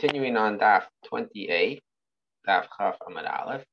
[0.00, 1.82] continuing on Daf 28,
[2.48, 3.64] Daf Chaf Amad Aleph.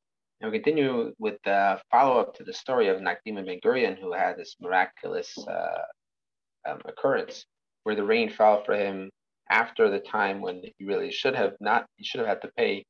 [0.41, 4.13] And we continue with the follow up to the story of Nakdim Ben Gurion, who
[4.13, 7.45] had this miraculous uh, um, occurrence
[7.83, 9.09] where the rain fell for him
[9.49, 12.83] after the time when he really should have not, he should have had to pay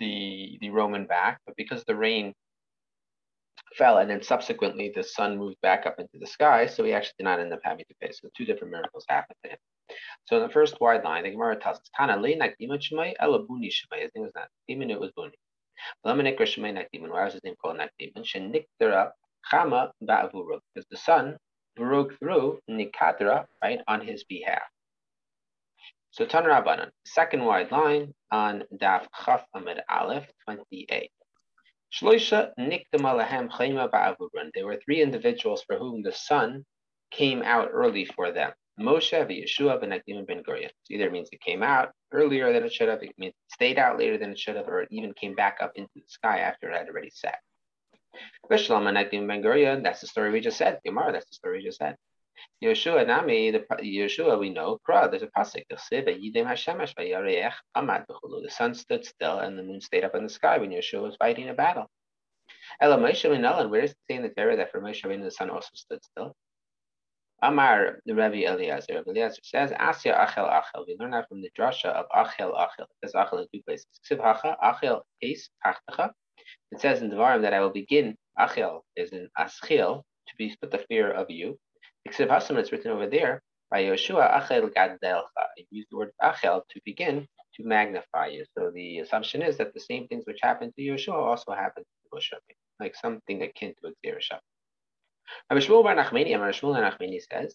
[0.00, 2.34] the, the Roman back, but because the rain
[3.76, 7.14] fell and then subsequently the sun moved back up into the sky, so he actually
[7.18, 8.10] did not end up having to pay.
[8.12, 9.58] So two different miracles happened to him.
[10.26, 13.70] So in the first wide line, the Gemara tells us, Kana le nakdima shemay elabuni
[13.70, 14.02] shemay.
[14.02, 15.32] His name was not demon, it was buni.
[16.04, 17.10] Lamanikra shemay nakdiman.
[17.10, 18.24] Why was his name called nakdiman?
[18.24, 19.12] Shenikdara
[19.50, 20.60] chama ba'avuru.
[20.74, 21.36] Because the sun
[21.76, 24.62] broke through nikadra, right, on his behalf.
[26.10, 31.10] So Tanrabanan, second wide line on Daf Chaf Amid Aleph 28.
[31.92, 34.50] Shloisha nikdamalahem chayma ba'avurun.
[34.54, 36.64] There were three individuals for whom the sun
[37.10, 38.52] came out early for them.
[38.80, 40.70] Moshe Yeshua ben Akdim ben Gurion.
[40.84, 43.78] So either means it came out earlier than it should have, it means it stayed
[43.78, 46.38] out later than it should have, or it even came back up into the sky
[46.38, 47.38] after it had already set.
[48.50, 50.80] Vishlam ben Akdim ben Gurion, that's the story we just said.
[50.84, 51.96] Gemara, that's the story we just said.
[52.62, 55.64] Yeshua Nami, the Yeshua we know, there's a pasuk.
[55.68, 55.78] The
[58.50, 61.48] sun stood still and the moon stayed up in the sky when Yeshua was fighting
[61.48, 61.86] a battle.
[62.80, 65.50] Ela Moshe and where does it say in the Torah that for Moshe the sun
[65.50, 66.36] also stood still?
[67.42, 68.94] Amar the Rabbi Eliezer.
[68.94, 70.86] Rabbi Eliezer says, Asya Achel Achel.
[70.86, 72.86] We learn that from the drasha of Achel Achel.
[73.02, 73.86] It says Achel in two places.
[74.12, 75.00] Achel.
[76.72, 80.70] It says in Devarim that I will begin, Achel is in Aschil, to be put
[80.70, 81.56] the fear of you.
[82.08, 85.22] Ksiv Hasam, it's written over there, by Yoshua Achel Gadelcha.
[85.56, 88.44] It used the word Achel to begin to magnify you.
[88.56, 92.16] So the assumption is that the same things which happened to Yoshua also happened to
[92.16, 92.32] Moshe,
[92.80, 94.38] like something akin to a Xerishah.
[95.50, 97.54] Rabbi Bar Nachmani, Rabbi Shmuel Nachmani says,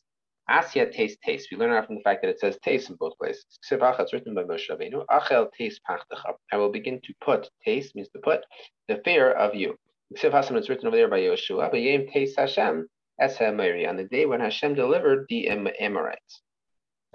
[0.49, 1.49] Asya taste taste.
[1.51, 3.45] We learn out from the fact that it says taste in both places.
[3.71, 5.05] It's written by Moshe Rabbeinu.
[5.09, 6.33] Achel taste pachtacha.
[6.51, 8.43] I will begin to put taste means to put
[8.89, 9.77] the fear of you.
[10.11, 11.71] Is written over there by Yoshua.
[11.71, 12.89] But Yem taste Hashem
[13.19, 16.41] es on the day when Hashem delivered the Amorites.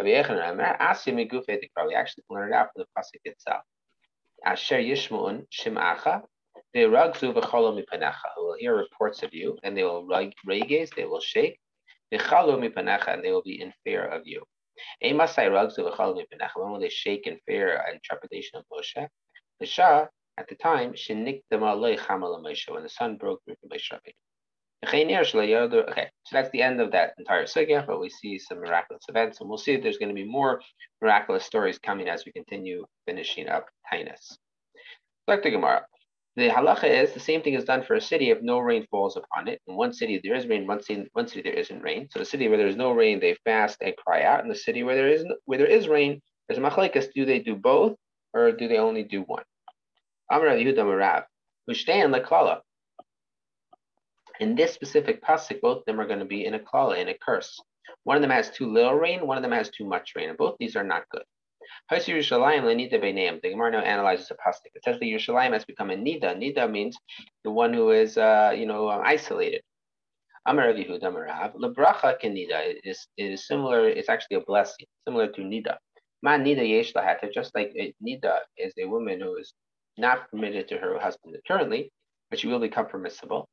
[0.00, 0.37] We actually
[2.31, 3.62] learn it out from the pasuk itself.
[4.44, 6.22] Asher Yishmuun Shimacha
[6.75, 10.06] they ragzu Vicholo Mipanacha who will hear reports of you, and they will
[10.47, 11.59] regaze, they will shake.
[12.11, 14.43] And they will be in fear of you.
[15.01, 19.09] When will they shake in fear and trepidation of Moshe?
[19.61, 23.93] The Shah, at the time, when the sun broke through to Moshe
[24.87, 25.19] Okay,
[26.23, 29.49] so that's the end of that entire sugya, but we see some miraculous events, and
[29.49, 30.62] we'll see there's going to be more
[31.03, 34.39] miraculous stories coming as we continue finishing up Taanis.
[35.27, 35.84] Back to Gemara.
[36.38, 39.16] The halacha is the same thing is done for a city if no rain falls
[39.16, 39.60] upon it.
[39.66, 42.06] In one city there is rain, one city, one city there isn't rain.
[42.12, 44.44] So the city where there is no rain, they fast and cry out.
[44.44, 47.09] In the city where there is where there is rain, there's machlekes.
[47.12, 47.97] Do they do both
[48.32, 49.43] or do they only do one?
[50.31, 51.25] Amar Yehuda Marav,
[51.69, 52.60] Hushtan Laklala.
[54.38, 57.09] In this specific pasuk, both of them are going to be in a klala, in
[57.09, 57.60] a curse.
[58.04, 60.38] One of them has too little rain, one of them has too much rain, and
[60.38, 61.25] both these are not good.
[61.91, 63.41] Haisi Yerushalayim lenida beineim.
[63.41, 64.72] The Gemara now analyzes a pasuk.
[64.75, 66.37] It says the Yerushalayim has become a nida.
[66.37, 66.99] Nida means
[67.44, 69.62] the one who is, uh, you know, um, isolated.
[70.44, 73.88] Amar Yehuda Amarav lebracha kenida is is similar.
[73.88, 75.77] It's actually a blessing, similar to nida.
[76.22, 77.32] Man nida yesh lahata.
[77.32, 77.72] Just like
[78.06, 79.54] nida is a woman who is
[79.97, 81.91] not permitted to her husband currently,
[82.28, 83.48] but she will become permissible.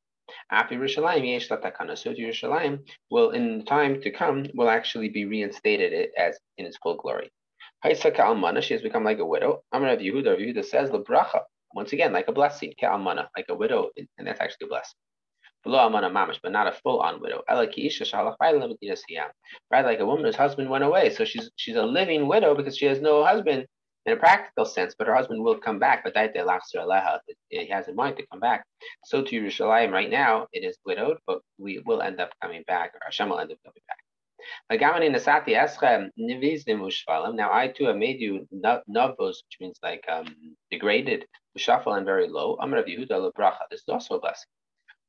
[0.51, 1.97] After Yerushalayim yesh latakana.
[1.97, 2.79] So Yerushalayim
[3.09, 7.29] will, in time to come, will actually be reinstated as in its full glory.
[7.93, 9.61] Almana, she has become like a widow.
[9.71, 11.41] Amar of Yehuda, Yehuda says bracha.
[11.73, 14.95] Once again, like a blessing, ke almana, like a widow, and that's actually a blessing.
[15.63, 17.43] Below almana mamish, but not a full-on widow.
[17.49, 17.57] Right,
[19.85, 22.85] like a woman whose husband went away, so she's she's a living widow because she
[22.85, 23.65] has no husband
[24.05, 26.03] in a practical sense, but her husband will come back.
[26.03, 26.35] But that
[27.49, 28.63] he has in mind to come back.
[29.03, 32.93] So to Yerushalayim right now, it is widowed, but we will end up coming back,
[32.93, 33.97] or Hashem will end up coming back.
[34.69, 34.77] Now
[37.53, 40.27] I too have made you navos, which means like um,
[40.71, 41.25] degraded,
[41.57, 42.57] ushafal and very low.
[42.57, 43.31] Yehuda.
[43.69, 44.47] This is also a blessing.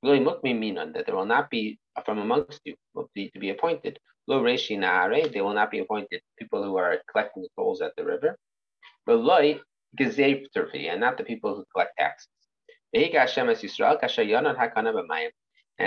[0.02, 2.74] That there will not be from amongst you
[3.14, 3.98] be to be appointed.
[4.28, 8.36] They will not be appointed people who are collecting the tolls at the river.
[9.06, 9.58] But loy
[9.98, 12.28] and not the people who collect taxes.
[12.92, 13.04] And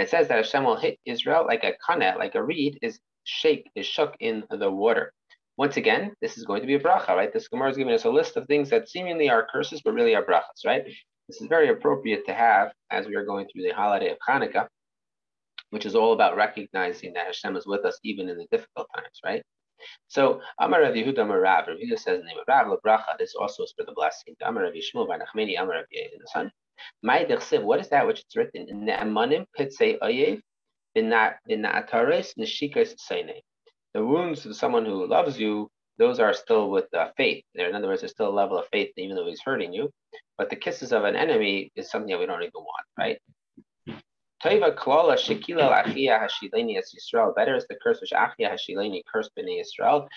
[0.01, 2.99] it says that Hashem will hit Israel like a kana, like a reed, is
[3.29, 5.13] shake, is shook in the water.
[5.57, 7.33] Once again, this is going to be a bracha, right?
[7.33, 10.15] This Gemara is giving us a list of things that seemingly are curses, but really
[10.15, 10.83] are brachas, right?
[11.27, 14.67] This is very appropriate to have as we are going through the holiday of Hanukkah,
[15.69, 19.19] which is all about recognizing that Hashem is with us even in the difficult times,
[19.23, 19.43] right?
[20.07, 23.17] So Amar Rav Yehuda Amar Rav, Rav Yehuda says the name of Rav Bracha.
[23.17, 24.35] This also is for the blessing.
[24.41, 26.51] Amar Rav Yishmael Bar Nachmani Amar Rav in the son.
[27.03, 27.63] My dechsiv.
[27.63, 28.65] What is that which is written?
[28.85, 30.41] Ne'amanim pitzei oyev
[30.95, 33.41] v'na'atares neshikas seine.
[33.93, 37.43] The wounds of someone who loves you, those are still with uh, faith.
[37.55, 39.91] There, in other words, there's still a level of faith even though he's hurting you.
[40.37, 43.19] But the kisses of an enemy is something that we don't even want, right?
[44.41, 44.65] Better
[47.55, 50.07] is the curse which achia hashileni cursed b'nei Yisrael.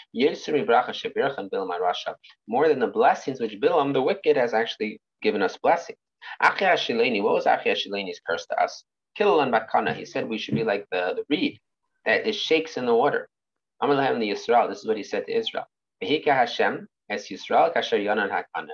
[2.47, 5.99] More than the blessings which Bilam, the wicked, has actually given us blessings.
[6.41, 7.23] Achia.
[7.23, 8.85] What was achia hashileni's curse to us?
[9.19, 9.95] Bakana.
[9.95, 11.59] He said we should be like the, the reed
[12.05, 13.29] that it shakes in the water.
[13.83, 14.69] Amalahem the Yisrael.
[14.69, 15.67] This is what he said to Israel.
[16.01, 18.45] Hashem as Yisrael hakana.
[18.57, 18.69] And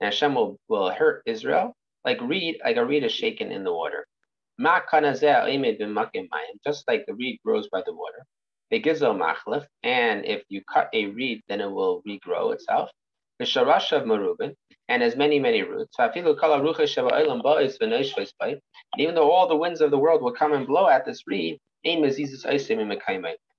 [0.00, 4.06] Hashem will, will hurt Israel like reed, like a reed is shaken in the water.
[6.64, 8.24] Just like the reed grows by the water.
[9.82, 12.90] And if you cut a reed, then it will regrow itself.
[14.90, 15.96] And as many, many roots.
[15.98, 16.14] And
[18.98, 21.58] even though all the winds of the world will come and blow at this reed,
[21.82, 21.98] it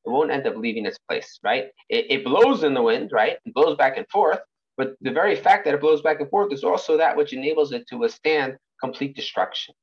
[0.06, 1.66] won't end up leaving its place, right?
[1.90, 3.38] It, it blows in the wind, right?
[3.46, 4.40] It blows back and forth.
[4.78, 7.72] But the very fact that it blows back and forth is also that which enables
[7.72, 9.74] it to withstand complete destruction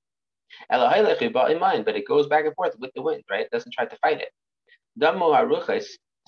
[0.70, 3.42] but it goes back and forth with the wind, right?
[3.42, 4.30] It doesn't try to fight it.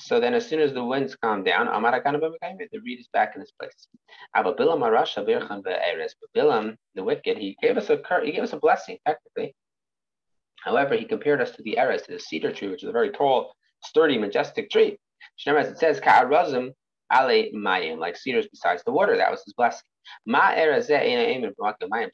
[0.02, 3.52] So then, as soon as the winds calm down, the reed is back in its
[3.52, 3.88] place.
[6.34, 9.54] Bilam, the wicked, he gave us a he gave us a blessing technically.
[10.64, 13.10] However, he compared us to the eres, to the cedar tree, which is a very
[13.10, 13.54] tall,
[13.84, 14.98] sturdy, majestic tree.
[15.46, 16.72] As it says, Ka'arazim
[17.12, 19.16] ale mayim, like cedars besides the water.
[19.16, 19.84] That was his blessing.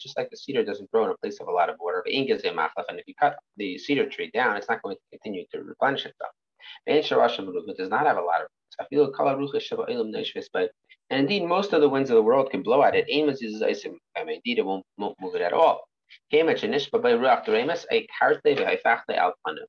[0.00, 2.29] Just like the cedar doesn't grow in a place of a lot of water, and
[2.29, 6.32] if you cut the cedar tree down, it's not going to continue to replenish itself.
[6.87, 7.11] Does
[7.91, 8.77] not have a lot of roots.
[11.11, 13.07] And indeed, most of the winds of the world can blow at it.
[13.09, 13.95] Amos uses isim.
[14.17, 15.89] I mean, indeed, it won't, won't move it at all.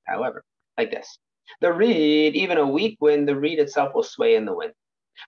[0.06, 0.44] However,
[0.78, 1.20] like this.
[1.62, 4.74] The reed, even a weak wind, the reed itself will sway in the wind.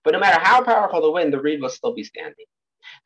[0.04, 2.46] But no matter how powerful the wind, the reed will still be standing.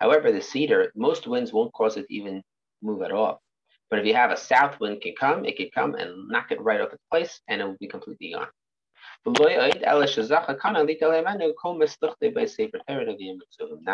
[0.00, 2.42] However, the cedar, most winds won't cause it to even
[2.82, 3.40] move at all.
[3.90, 6.60] But if you have a south wind can come, it can come and knock it
[6.60, 8.48] right off its place and it will be completely gone.
[9.26, 9.40] Not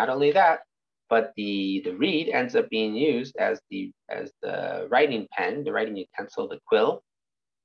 [0.09, 0.61] only that,
[1.09, 5.73] but the, the reed ends up being used as the as the writing pen, the
[5.73, 7.03] writing utensil, the quill,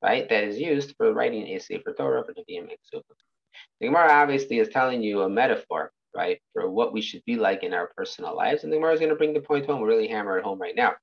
[0.01, 4.69] right, that is used for writing a Sefer Torah for the The Gemara obviously is
[4.69, 8.63] telling you a metaphor right, for what we should be like in our personal lives.
[8.63, 10.75] And the Gemara is going to bring the point home, really hammer it home right
[10.75, 10.93] now.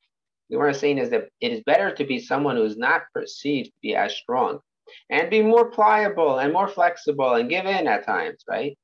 [0.53, 3.69] Gemara is saying is that it is better to be someone who is not perceived
[3.69, 4.61] to be as strong
[5.09, 8.77] and be more pliable and more flexible and give in at times, right?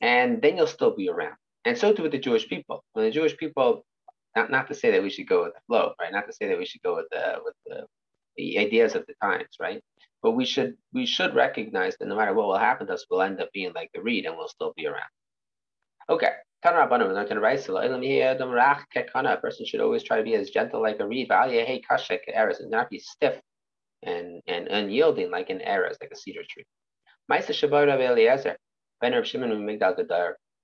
[0.00, 1.36] And then you'll still be around.
[1.64, 2.84] And so too with the Jewish people.
[2.92, 3.84] When the Jewish people,
[4.34, 6.12] not, not to say that we should go with the flow, right?
[6.12, 7.86] Not to say that we should go with the with the,
[8.36, 9.80] the ideas of the times, right?
[10.22, 13.22] But we should we should recognize that no matter what will happen to us, we'll
[13.22, 15.10] end up being like the reed and we'll still be around.
[16.08, 16.32] Okay.
[16.64, 16.70] A
[19.40, 23.40] person should always try to be as gentle like a reed, and not be stiff
[24.02, 26.64] and, and unyielding like an eres, like a cedar tree.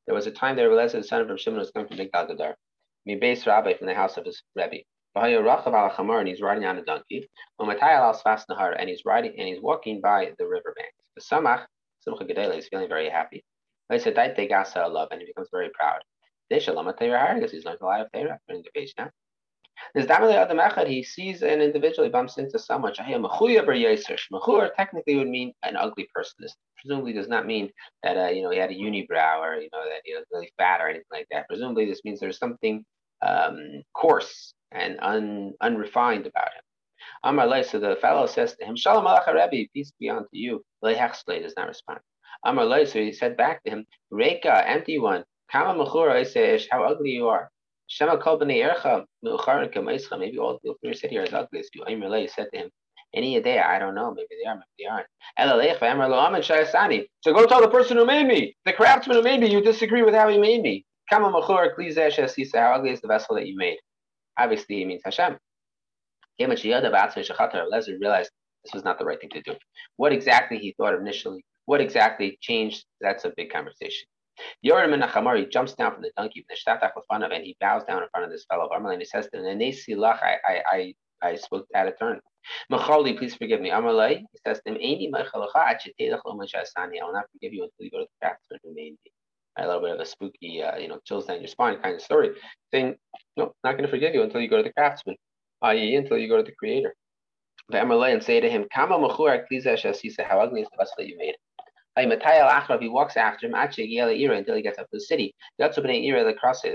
[0.07, 2.29] There was a time that Eliezer, the son of Rav Shimon, was coming from Migdal
[2.29, 2.55] Gadar.
[3.07, 4.83] Mi base rabbi from the house of his Rebbe.
[5.15, 7.29] And he's riding on a donkey.
[7.61, 10.91] And he's riding and he's walking by the riverbank.
[11.15, 11.67] The Samach,
[12.05, 13.45] feeling very happy.
[13.89, 16.01] They got love and he becomes very proud.
[16.49, 19.11] Because he's learned a lot of Torah in the page now.
[19.93, 22.93] There's Damali Adam Echad, he sees an individual, he bumps into someone.
[22.95, 26.37] Mechur technically would mean an ugly person.
[26.39, 27.71] This presumably does not mean
[28.03, 30.53] that uh, you know he had a unibrow or you know that he was really
[30.59, 31.49] fat or anything like that.
[31.49, 32.85] Presumably this means there's something
[33.23, 36.63] um, coarse and un, unrefined about him.
[37.25, 40.65] Amar so the fellow says to him, Shalom Alach Rebbe, peace be unto you.
[40.85, 42.01] Lehechsle does not respond.
[42.45, 46.61] Amar Lai, so he said back to him, Reka, empty one, Kama Mechura, I say,
[46.71, 47.51] how ugly you are.
[47.87, 51.85] Shema Kol Ercha, Me'ucharin Kamaischa, maybe all the people sit here as ugly as you.
[51.85, 52.71] Amar Lai said to him,
[53.15, 55.07] any day, I don't know, maybe they are, maybe they aren't.
[55.39, 57.07] Elalech, Amar Lo Shayasani.
[57.21, 60.03] So go tell the person who made me, the craftsman who made me, you disagree
[60.03, 60.85] with how he made me.
[61.09, 63.79] Kama Mechura, Klizesh Asisa, how ugly is the vessel that you made?
[64.39, 65.39] Obviously, it means Hashem.
[66.41, 68.31] Lezer realized
[68.65, 69.55] this was not the right thing to do.
[69.97, 72.85] What exactly he thought initially what exactly changed?
[73.01, 74.07] That's a big conversation.
[74.65, 78.31] Yoram and he jumps down from the donkey and he bows down in front of
[78.31, 78.69] this fellow.
[78.73, 82.21] And he says to him, I, I, I, I spoke out of turn.
[82.71, 83.71] Machali, please forgive me.
[83.71, 85.25] Amalai, he says to him, I
[86.25, 89.13] will not forgive you until you go to the craftsman who made me.
[89.57, 92.03] A little bit of a spooky, uh, you know, chills down your spine kind of
[92.03, 92.31] story,
[92.73, 92.97] saying,
[93.37, 95.15] No, not going to forgive you until you go to the craftsman,
[95.63, 96.93] i.e., until you go to the creator.
[97.73, 101.37] Amalai and say to him, Kama how ugly is the vessel that you made?
[101.97, 103.85] He walks after him until
[104.57, 105.35] he gets up to the city.
[105.59, 105.69] The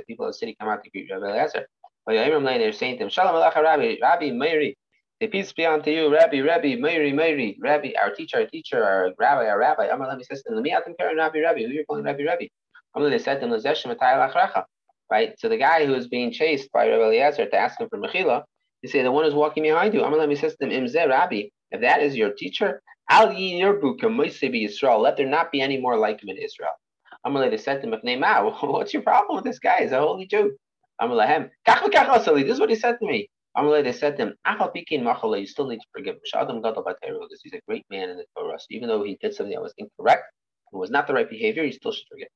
[0.07, 1.67] people of the city come out to greet Rabbi Eliezer.
[2.07, 4.75] They're saying to him, Shalom Alecha Rabbi, Rabbi Meiri.
[5.19, 9.11] The peace be unto you, Rabbi, Rabbi, Meiri, Meiri, Rabbi, our teacher, our teacher, our
[9.19, 9.87] rabbi, our rabbi.
[9.87, 11.63] Amar Lemi says to them, Rabbi, Rabbi.
[11.63, 12.47] Who you calling Rabbi, Rabbi?
[12.95, 14.63] Amar they said to him, Atayalachrecha.
[15.11, 15.37] Right?
[15.37, 18.43] So the guy who is being chased by Rabbi Eliezer to ask him for Mechila,
[18.81, 20.05] he say, the one who's walking behind you.
[20.05, 21.49] Amar Lemi says to him, Imzeh Rabbi.
[21.71, 25.01] If that is your teacher, Al Yisrael.
[25.01, 26.73] Let there not be any more like him in Israel.
[27.25, 27.49] Amalei
[27.81, 29.81] to him, What's your problem with this guy?
[29.81, 30.55] He's a holy Jew.
[31.01, 33.29] Amalehem, This is what he said to me.
[33.57, 34.35] Amalei, they said to him,
[35.39, 36.21] You still need to forgive him.
[36.61, 38.59] Because he's a great man in the Torah.
[38.59, 40.23] So even though he did something that was incorrect,
[40.71, 42.29] it was not the right behavior, you still should forgive.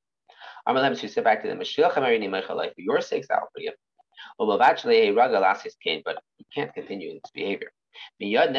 [0.68, 3.74] Amalei, so he said back to them, For your sakes, I'll forgive.
[4.38, 7.70] Well, eventually, a ragal cane, but he can't continue in this behavior.
[8.20, 8.54] Shimon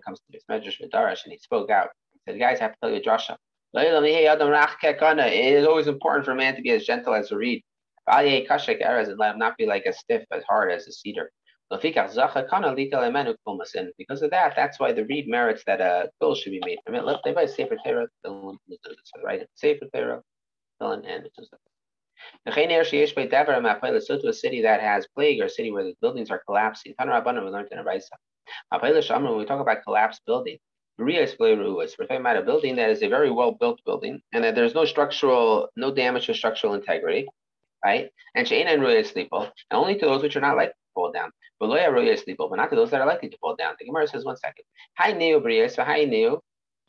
[0.00, 1.88] comes to this medrash and he spoke out.
[2.12, 3.36] He said, "Guys, I have to tell you a drasha.
[3.74, 7.62] It is always important for a man to be as gentle as a reed.
[8.06, 11.30] And let him not be like as stiff, as hard as a cedar.
[11.68, 12.32] And because of
[14.30, 17.34] that, that's why the reed merits that a bill should be made from it.
[17.34, 18.06] By Sefer Torah,
[19.24, 19.44] right?
[19.56, 20.22] Sefer Torah,
[20.80, 21.28] and
[22.46, 26.94] to a city that has plague or a city where the buildings are collapsing.
[26.98, 27.08] When
[29.38, 30.58] we talk about collapsed building,
[30.98, 34.74] we're talking about a building that is a very well built building and that there's
[34.74, 37.28] no structural, no damage to structural integrity,
[37.84, 38.10] right?
[38.34, 41.12] And Shane and Ruya sleepo, and only to those which are not likely to fall
[41.12, 41.30] down.
[41.58, 43.74] But but not to those that are likely to fall down.
[43.78, 44.64] The Gemara says one second.
[44.98, 46.42] Hi Neo Briya, hi Neo.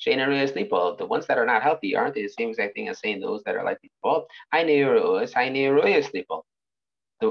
[0.06, 3.44] The ones that are not healthy aren't they the same exact thing as saying those
[3.44, 4.28] that are likely to fall?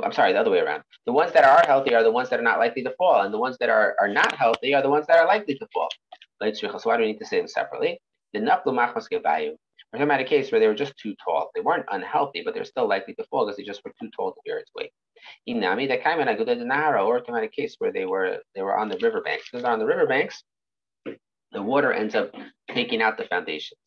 [0.03, 0.83] I'm sorry, the other way around.
[1.07, 3.33] The ones that are healthy are the ones that are not likely to fall, and
[3.33, 5.89] the ones that are, are not healthy are the ones that are likely to fall.
[6.43, 8.01] So why do we need to say them separately?
[8.33, 11.51] The We're talking about a case where they were just too tall.
[11.55, 14.33] They weren't unhealthy, but they're still likely to fall because they just were too tall
[14.33, 14.91] to bear its weight.
[15.49, 18.39] Inami, that came in a good Nahara, or talking about a case where they were
[18.55, 19.49] they were on the riverbanks.
[19.49, 20.43] Because they're on the riverbanks,
[21.57, 22.33] the water ends up
[22.71, 23.81] taking out the foundations.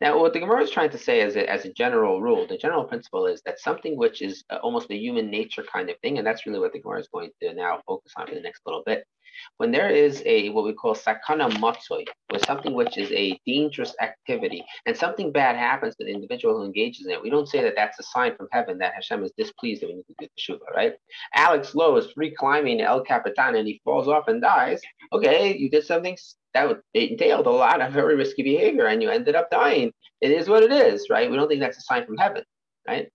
[0.00, 2.58] Now, what the Gemara is trying to say is a, as a general rule, the
[2.58, 6.18] general principle is that something which is uh, almost a human nature kind of thing,
[6.18, 8.60] and that's really what the Gemara is going to now focus on for the next
[8.66, 9.04] little bit.
[9.56, 13.94] When there is a what we call sakana matsoi, or something which is a dangerous
[14.02, 17.62] activity, and something bad happens to the individual who engages in it, we don't say
[17.62, 20.26] that that's a sign from heaven that Hashem is displeased that we need to do
[20.26, 20.94] the shuva, right?
[21.34, 24.82] Alex Lowe is free climbing El Capitan and he falls off and dies.
[25.12, 26.18] Okay, you did something
[26.54, 29.92] that would, entailed a lot of very risky behavior and you ended up dying.
[30.20, 31.30] It is what it is, right?
[31.30, 32.44] We don't think that's a sign from heaven,
[32.86, 33.08] right?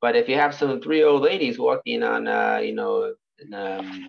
[0.00, 4.08] But if you have some three old ladies walking on, uh, you know, in, um,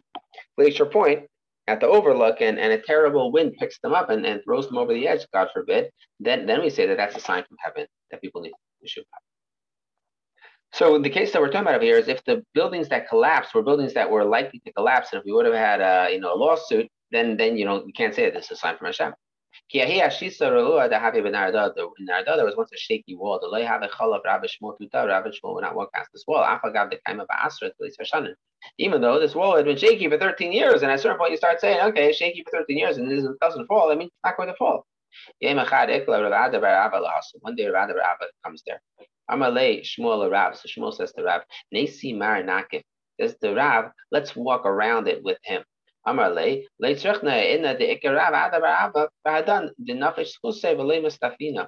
[0.57, 1.27] Glacier Point
[1.67, 4.77] at the overlook and, and a terrible wind picks them up and, and throws them
[4.77, 7.85] over the edge, God forbid, then, then we say that that's a sign from heaven
[8.11, 9.21] that people need to shoot up.
[10.71, 13.55] So the case that we're talking about over here is if the buildings that collapsed
[13.55, 16.19] were buildings that were likely to collapse, and if we would have had a you
[16.19, 18.87] know a lawsuit, then then you know you can't say this is a sign from
[18.87, 19.13] Hashem.
[19.71, 20.21] There was
[22.57, 23.39] once a shaky wall.
[23.39, 25.07] The lay had a chalav Rabbi Shmuel Tuta.
[25.07, 26.43] Rabbi Shmuel would not walk past this wall.
[26.43, 26.91] Afagav
[28.77, 31.31] Even though this wall had been shaky for 13 years, and at a certain point
[31.31, 33.91] you start saying, okay, shaky for 13 years, and it doesn't fall.
[33.91, 34.85] I mean, it's not going to fall.
[35.41, 35.55] One
[37.55, 38.81] day Rabbi Abba comes there.
[39.29, 40.57] Amalei Shmuel Rav.
[40.57, 41.41] So Shmuel says to Rav,
[41.73, 42.83] Nesi Mar Nakif.
[43.19, 45.63] Says to Rav, let's walk around it with him.
[46.07, 48.33] Amarle, leitzrechna inna de ikarav
[51.03, 51.67] mustafina.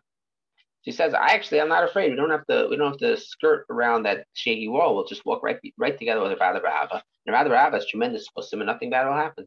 [0.83, 2.09] She says, I actually I'm not afraid.
[2.09, 4.95] We don't have to we don't have to skirt around that shaky wall.
[4.95, 7.01] We'll just walk right right together with Rabbi Barava.
[7.25, 9.45] And Rabbi Barava is tremendous and nothing bad will happen.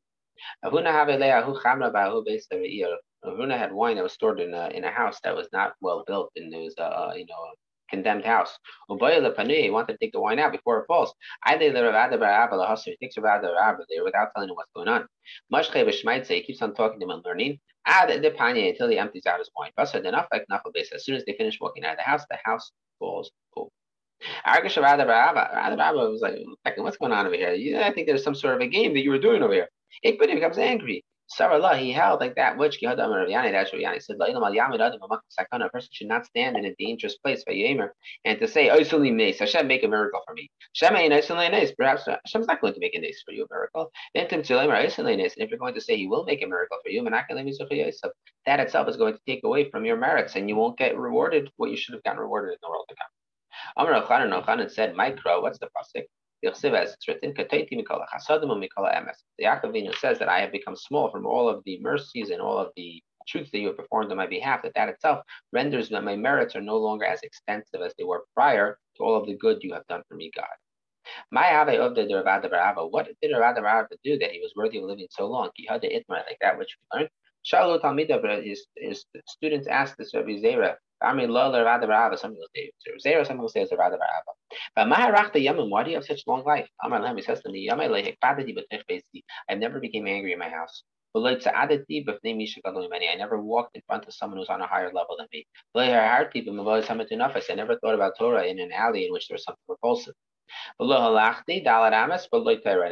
[0.64, 0.92] Avuna
[3.56, 6.30] had wine that was stored in a in a house that was not well built
[6.36, 7.54] and it was uh, you know
[7.90, 8.58] condemned house.
[8.88, 11.12] He wanted to take the wine out before it falls.
[11.42, 15.06] I He takes Rav there without telling him what's going on.
[16.28, 17.60] He keeps on talking to him and learning.
[17.86, 19.70] Until he empties out his wine.
[19.76, 20.06] As soon
[21.16, 23.68] as they finish walking out of the house, the house falls over.
[24.46, 26.38] Argish Rabbi was like,
[26.78, 27.78] what's going on over here?
[27.82, 29.68] I think there's some sort of a game that you were doing over here.
[30.04, 31.04] Ikbidi becomes angry.
[31.26, 36.66] Sarah he held like that which Yani said, oh, A person should not stand in
[36.66, 37.90] a dangerous place by Yemer
[38.24, 40.50] and to say, oh, Mace, Hashem make a miracle for me.
[40.80, 43.90] Perhaps uh, Hashem's not going to make a nace for you, a miracle.
[44.14, 47.02] And if you're going to say he will make a miracle for you,
[48.46, 51.50] that itself is going to take away from your merits and you won't get rewarded
[51.56, 53.08] what you should have gotten rewarded in the world to come.
[53.76, 56.04] Amr Chanan said, Micro, what's the pasuk?
[56.46, 57.44] As it's written, The
[59.40, 62.70] Yaakov says that I have become small from all of the mercies and all of
[62.76, 66.16] the truths that you have performed on my behalf, that that itself renders that my
[66.16, 69.62] merits are no longer as extensive as they were prior to all of the good
[69.62, 70.46] you have done for me, God.
[71.30, 74.84] My ave of the dravada What did Ravada Barava do that he was worthy of
[74.84, 75.50] living so long?
[75.54, 77.10] He had the itmar like that which we learned.
[77.44, 82.48] Shalu Talmida, his, is students asked this Rabbi Zera, Ami Lola Rada Barava, some will
[82.54, 82.70] say
[83.04, 84.32] Zera, some will say it's Rada Barava.
[84.74, 86.68] But Maharachta Yamim, why do you have such long life?
[86.82, 89.02] Amar he says to me, Yamai Lehek Badadi Batech
[89.48, 90.84] I never became angry in my house.
[91.16, 91.78] I
[93.16, 95.46] never walked in front of someone who's on a higher level than me.
[95.76, 100.14] I never thought about Torah in an alley in which there was something repulsive.
[100.80, 100.84] I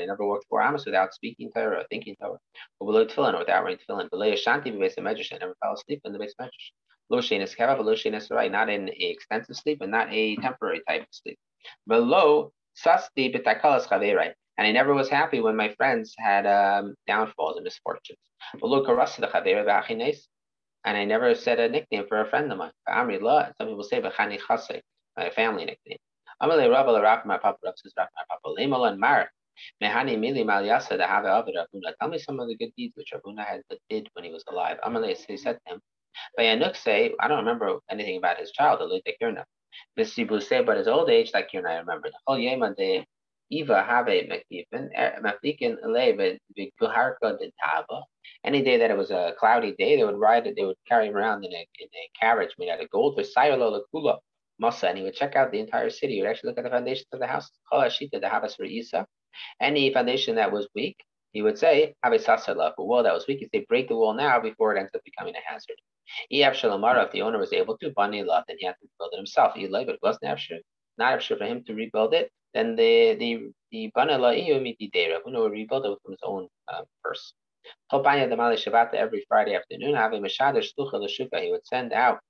[0.07, 2.39] never walked four amas without speaking Torah or thinking Torah.
[2.81, 4.09] Without wearing tefillin.
[4.13, 6.71] I never fell asleep in the base medrash.
[8.51, 11.39] Not in extensive sleep but not a temporary type of sleep.
[11.87, 13.35] Below sasti
[14.59, 18.19] and I never was happy when my friends had um, downfalls and misfortunes.
[20.85, 22.73] And I never said a nickname for a friend of mine.
[22.89, 24.01] Some people say
[25.17, 25.99] my family nickname.
[26.43, 29.31] Amalei Rabba Rav my papa Rav says my papa Lemal and Mar.
[29.83, 31.67] Mehani Mili Maliasa to have Ravuna.
[32.01, 34.79] Tell me some of the good deeds which Ravuna had did when he was alive.
[34.85, 35.81] Amalei he said to him.
[36.39, 39.45] Bayanuk say, I don't remember anything about his childhood, like Kirna.
[39.99, 42.11] Visibu say, but his old age, like Kirna, I remember.
[42.11, 43.07] The Yema de
[43.51, 44.89] Eva have Mekifin,
[45.23, 46.39] Maflikin Eleve,
[46.81, 48.03] Guharka de Taba.
[48.45, 51.09] Any day that it was a cloudy day, they would ride it, they would carry
[51.09, 54.19] him around in a, in a carriage made out of gold for Sayalo Kula.
[54.61, 56.15] Masa, and he would check out the entire city.
[56.15, 57.51] He would actually look at the foundations of the house.
[59.61, 60.97] Any foundation that was weak,
[61.33, 63.39] he would say, have a sasala, wall that was weak.
[63.39, 65.77] He'd say, break the wall now before it ends up becoming a hazard.
[66.31, 69.13] Eab Shalamara, if the owner was able to, Bani Lot, then he had to build
[69.15, 69.55] it himself.
[69.55, 70.59] He but it wasn't Afshir,
[70.99, 75.53] not Afshir for him to rebuild it, then the the the Bani Dera, who would
[75.53, 77.33] rebuild it from his own um, purse.
[77.93, 82.21] Every Friday afternoon, having He would send out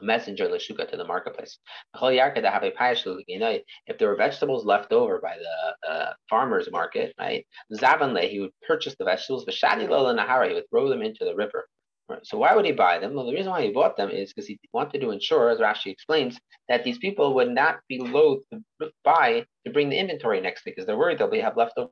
[0.00, 1.58] a messenger Lashuka to the marketplace.
[1.94, 7.46] If there were vegetables left over by the uh, farmer's market, right?
[7.72, 9.44] Zavanle, he would purchase the vegetables.
[9.44, 11.66] Vashadi Nahara, he would throw them into the river.
[12.08, 12.24] Right.
[12.24, 13.14] So why would he buy them?
[13.14, 15.92] Well, the reason why he bought them is because he wanted to ensure, as Rashi
[15.92, 20.64] explains, that these people would not be loath to buy to bring the inventory next
[20.64, 21.90] week because they're worried they'll be have leftover.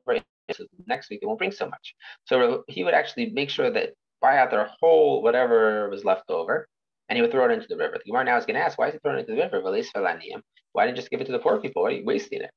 [0.51, 1.93] So next week they won't bring so much.
[2.25, 6.67] So he would actually make sure that buy out their whole whatever was left over,
[7.09, 7.97] and he would throw it into the river.
[7.97, 9.61] The Gemara now is going to ask, why is he throwing it into the river?
[9.61, 11.83] Why didn't just give it to the poor people?
[11.83, 12.51] Why are you wasting it?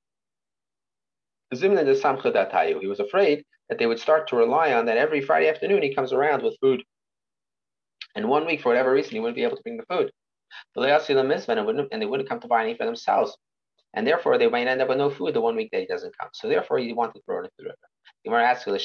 [1.50, 2.80] The Samchudayu.
[2.80, 5.94] He was afraid that they would start to rely on that every Friday afternoon he
[5.94, 6.82] comes around with food.
[8.16, 10.10] And one week, for whatever reason, he wouldn't be able to bring the food.
[10.76, 13.36] And they wouldn't come to buy any for themselves.
[13.94, 16.16] And therefore, they might end up with no food the one week that he doesn't
[16.18, 16.28] come.
[16.32, 17.76] So therefore, he wanted to throw it into the river.
[18.24, 18.76] The Gemara asks, why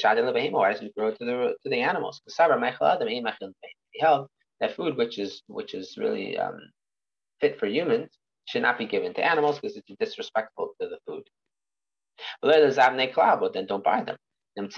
[0.72, 2.22] doesn't he throw it to the, to the animals?
[2.26, 4.28] He held
[4.60, 6.58] that food which is which is really um,
[7.40, 8.10] fit for humans
[8.46, 11.24] should not be given to animals because it's disrespectful to the food.
[12.40, 14.16] But then don't buy them.
[14.54, 14.74] Because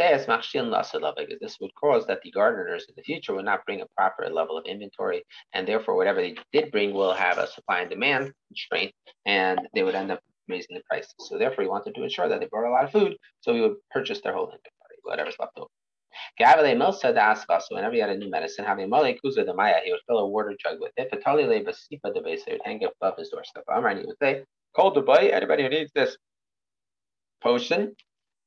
[1.41, 4.59] this would cause that the gardeners in the future would not bring a proper level
[4.59, 8.93] of inventory, and therefore whatever they did bring will have a supply and demand constraint,
[9.25, 11.15] and they would end up raising the prices.
[11.21, 13.61] So therefore, he wanted to ensure that they brought a lot of food, so he
[13.61, 15.69] would purchase their whole inventory, whatever's left over.
[16.41, 20.19] So whenever he had a new medicine, having Mole Kuza the Maya, he would fill
[20.19, 21.11] a water jug with it.
[21.11, 23.65] Fatali le basipa de base, he would hang it above his doorstep.
[23.69, 26.17] Amar, and he would say, Call the boy, anybody who needs this
[27.43, 27.95] potion,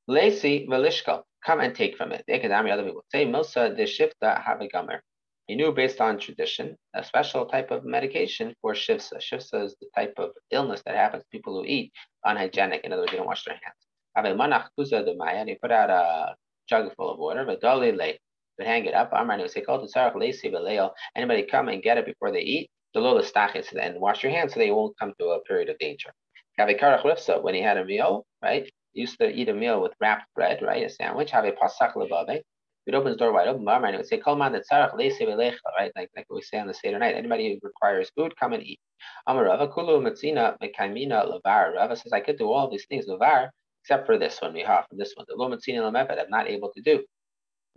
[0.07, 2.23] Lacey Velishka, come and take from it.
[2.29, 4.99] Ekadami, other people say, Milsa de Shifta have a gummer.
[5.47, 9.17] He knew based on tradition a special type of medication for shivsa.
[9.19, 11.91] Shivsa is the type of illness that happens to people who eat
[12.23, 12.85] unhygienic.
[12.85, 13.75] In other words, they don't wash their hands.
[14.15, 16.35] Ave manach kuza de maya, and he put out a
[16.71, 18.17] jug full of water, but lay,
[18.57, 19.11] but hang it up.
[19.13, 20.91] Amar oh, the tzarach lacy beleil.
[21.15, 24.53] Anybody come and get it before they eat, the lola stachis, and wash your hands
[24.53, 26.11] so they won't come to a period of danger.
[26.57, 28.71] When he had a meal, right?
[28.93, 30.85] Used to eat a meal with wrapped bread, right?
[30.85, 31.31] A sandwich.
[31.31, 32.41] Have a pasach lebave.
[32.85, 33.61] We'd open the door wide open.
[33.61, 35.91] Amar would say, "Kol man tzarach belecha," right?
[35.95, 37.15] Like like we say on the Seder night.
[37.15, 38.79] Anybody who requires food, come and eat.
[39.27, 41.75] Amar Rava kulu metzina mekaimina levar.
[41.75, 43.49] Rava says, I could do all these things levar
[43.83, 45.25] except for this one, we have this one.
[45.27, 47.03] The Lomatzin Lamepet I'm not able to do.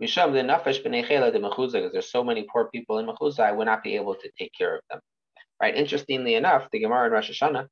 [0.01, 3.51] Misham the nafesh b'nei de mechuzah, because there's so many poor people in mechuzah, I
[3.51, 4.99] would not be able to take care of them.
[5.61, 5.75] Right?
[5.75, 7.67] Interestingly enough, the Gemara in Rosh Hashanah,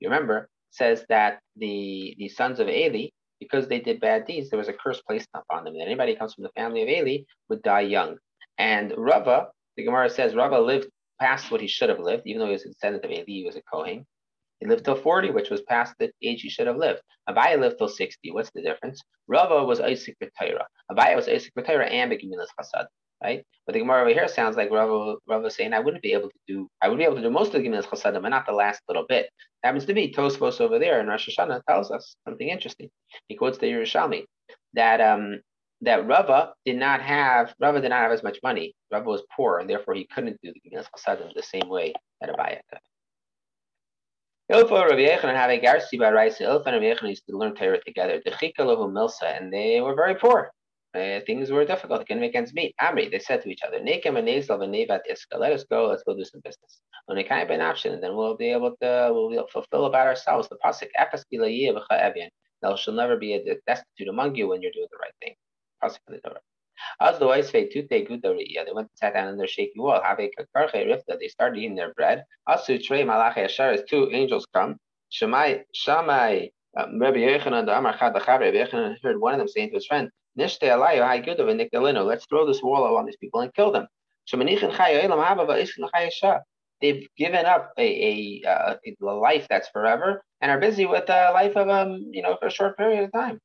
[0.00, 4.58] you remember, says that the the sons of Eli, because they did bad deeds, there
[4.58, 5.74] was a curse placed upon them.
[5.74, 8.16] That anybody who comes from the family of Eli would die young.
[8.56, 10.88] And Rava, the Gemara says, Rava lived
[11.20, 13.44] past what he should have lived, even though he was a descendant of Eli, he
[13.44, 14.06] was a Kohen.
[14.60, 17.00] He lived till 40, which was past the age he should have lived.
[17.28, 18.32] Abaye lived till 60.
[18.32, 19.00] What's the difference?
[19.28, 20.64] Rava was Isaac B'Torah.
[20.90, 22.86] Abaye was Isaac B'Torah and Begimilas Chasad,
[23.22, 23.44] right?
[23.66, 26.38] But the Gemara over here sounds like Rava, Rava saying, I wouldn't be able to
[26.48, 28.52] do, I would be able to do most of the Gimilas Chasadim, but not the
[28.52, 29.30] last little bit.
[29.62, 32.90] Happens to be Tosfos over there in Rosh Hashanah tells us something interesting.
[33.28, 34.24] He quotes the Yerushalmi
[34.74, 35.40] that um,
[35.82, 38.74] that Rava did not have Rava did not have as much money.
[38.90, 42.30] Rava was poor, and therefore he couldn't do the Gimilas Chasadim the same way that
[42.30, 42.80] Abaye could.
[44.50, 46.44] Ilfa Rabbi Yechanan have a garsi by Raisa.
[46.44, 48.22] Ilfa and Rabbi Yechanan used to learn Torah together.
[48.24, 50.50] The Chikalahu Milsa, and they were very poor.
[50.94, 52.00] Uh, things were difficult.
[52.00, 52.74] They couldn't make ends meet.
[52.80, 55.38] Amri, they said to each other, Nekem and Nezel and Nevat Iska.
[55.38, 55.88] Let us go.
[55.88, 56.80] Let's go do some business.
[57.04, 60.06] When it can't be an option, and then we'll be able to we'll fulfill about
[60.06, 60.48] ourselves.
[60.48, 61.24] The pasuk Efes
[62.62, 65.34] There shall never be a destitute among you when you're doing the right thing.
[65.84, 66.40] Pasuk in the Torah.
[67.00, 70.00] The two te gudaria, they went and sat down on their shaky wall.
[70.02, 72.24] Have a kakarche rifta, they started eating their bread.
[72.48, 74.76] Asu trey malache ashar, as two angels come.
[75.12, 79.70] Shemai, Shamai, um, Rabbi Yechanan, the Amar Chad Rabbi Yechanan heard one of them saying
[79.70, 83.16] to his friend, Nishte alayu hai gudav and nikdalino, let's throw this wall on these
[83.16, 83.86] people and kill them.
[84.30, 85.88] Shemanichin chaya elam haba va'ishkin
[86.22, 86.40] chaya
[86.80, 87.82] They've given up a,
[88.44, 92.22] a, uh, a, life that's forever and are busy with a life of um you
[92.22, 93.40] know for a short period of time.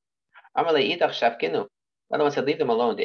[2.14, 2.22] Shafkinu.
[2.22, 2.98] One said, leave them alone.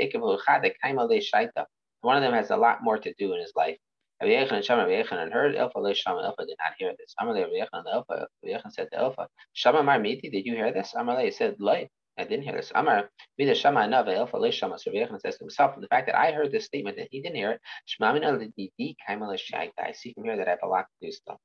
[2.01, 3.77] One of them has a lot more to do in his life.
[4.21, 6.23] Rabbi Yechon heard Elfa Shama.
[6.23, 7.15] Elfa did not hear this.
[7.21, 8.27] Amalei Rabbi Yechon Elfa.
[8.45, 10.93] Rabbi said to Elfa, Shama Mar Miti, did you hear this?
[10.97, 11.89] Amalei said, Loi.
[12.19, 12.73] I didn't hear this.
[12.75, 14.79] Amar Vida Shama Nava Elfa Le Shama.
[14.79, 17.23] So Rabbi Yechon says to himself, the fact that I heard this statement and he
[17.23, 19.71] didn't hear it, Shmamin Al Didi Kaimala Shaita.
[19.79, 21.39] I see from here that I have a lot to do still.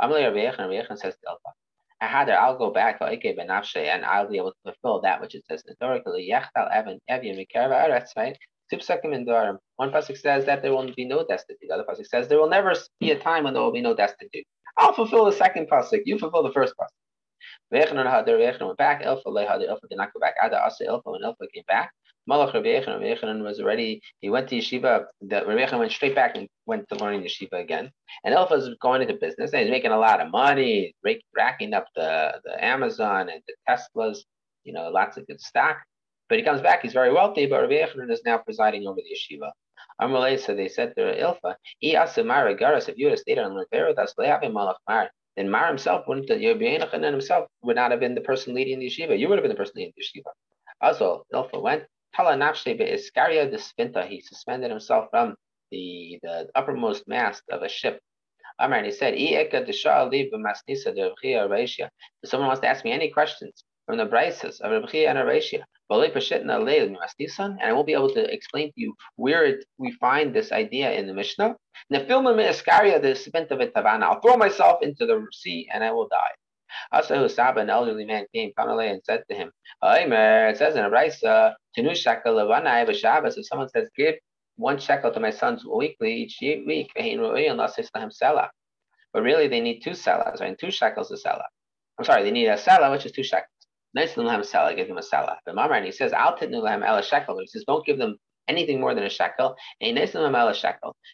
[0.00, 0.58] Amalei Rabbi Yechon.
[0.58, 1.50] Rabbi Yechon says to Elfa,
[2.02, 6.02] Ahadar, I'll go back and I'll be able to fulfill that which it says Eretz,
[8.16, 8.38] right?
[9.76, 11.68] One pasuk says that there will be no destitute.
[11.68, 13.94] The other pasuk says there will never be a time when there will be no
[13.94, 14.44] destitute.
[14.78, 16.02] I'll fulfill the second pasuk.
[16.06, 16.88] You fulfill the first pasuk.
[17.70, 19.02] went back.
[19.04, 19.28] Elfa
[19.68, 20.34] Elfa did not go back.
[20.42, 21.92] Ada Asa Elfa when Elfa came back.
[22.28, 25.92] Malach Rabbi Yechanan, Rabbi Yechanan was already, he went to yeshiva, the, Rabbi Yechanan went
[25.92, 27.90] straight back and went to learning yeshiva again.
[28.24, 30.94] And Elphaz was going into business and he's making a lot of money,
[31.36, 34.18] racking up the, the Amazon and the Teslas,
[34.64, 35.78] you know, lots of good stock.
[36.28, 39.36] But he comes back, he's very wealthy, but Rabbi Yechanan is now presiding over the
[39.36, 39.50] yeshiva.
[40.00, 44.14] Amalei, so they said to Ilfa, if you would have stayed on there with us,
[44.16, 48.78] Malach Mar, then Mar himself wouldn't, Yechanan himself would not have been the person leading
[48.78, 49.18] the yeshiva.
[49.18, 50.30] You would have been the person leading the yeshiva.
[50.80, 51.84] Also, Ilfa went,
[52.16, 55.34] De Spinta, he suspended himself from
[55.70, 58.00] the, the uppermost mast of a ship.
[58.58, 59.52] Amar, he said, If
[62.24, 67.62] someone wants to ask me any questions from the Brises of Rabbi and Arashia, and
[67.62, 71.06] I won't be able to explain to you where it, we find this idea in
[71.06, 71.56] the Mishnah.
[71.90, 72.06] I'll
[74.20, 76.34] throw myself into the sea and I will die.
[76.92, 79.50] Also, Saba, an elderly man, came Kamale and said to him,
[79.82, 83.36] It says in a Raisa, Tenu shekel levanai b'Shabbos.
[83.38, 84.16] If someone says, give
[84.56, 86.90] one shekel to my sons weekly each week,
[89.12, 90.58] but really they need two sellers, right?
[90.58, 91.44] Two shekels a seller.
[91.98, 93.48] I'm sorry, they need a seller, which is two shekels.
[93.92, 95.36] Nice a seller, give them a seller.
[95.44, 97.38] But Mamar, he says, I'll them a shekel.
[97.40, 98.16] He says, don't give them
[98.52, 99.56] anything more than a shekel.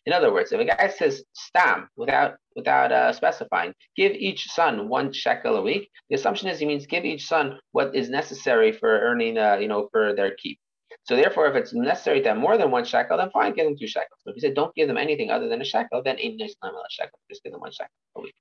[0.06, 4.88] In other words, if a guy says stam without without uh, specifying, give each son
[4.88, 8.70] one shekel a week, the assumption is he means give each son what is necessary
[8.80, 10.58] for earning, uh, you know, for their keep.
[11.04, 13.76] So therefore, if it's necessary to have more than one shekel, then fine, give them
[13.78, 14.20] two shekels.
[14.24, 16.68] But if you said don't give them anything other than a shekel, then nice a
[16.90, 17.18] shekel.
[17.30, 18.34] Just give them one shekel a week.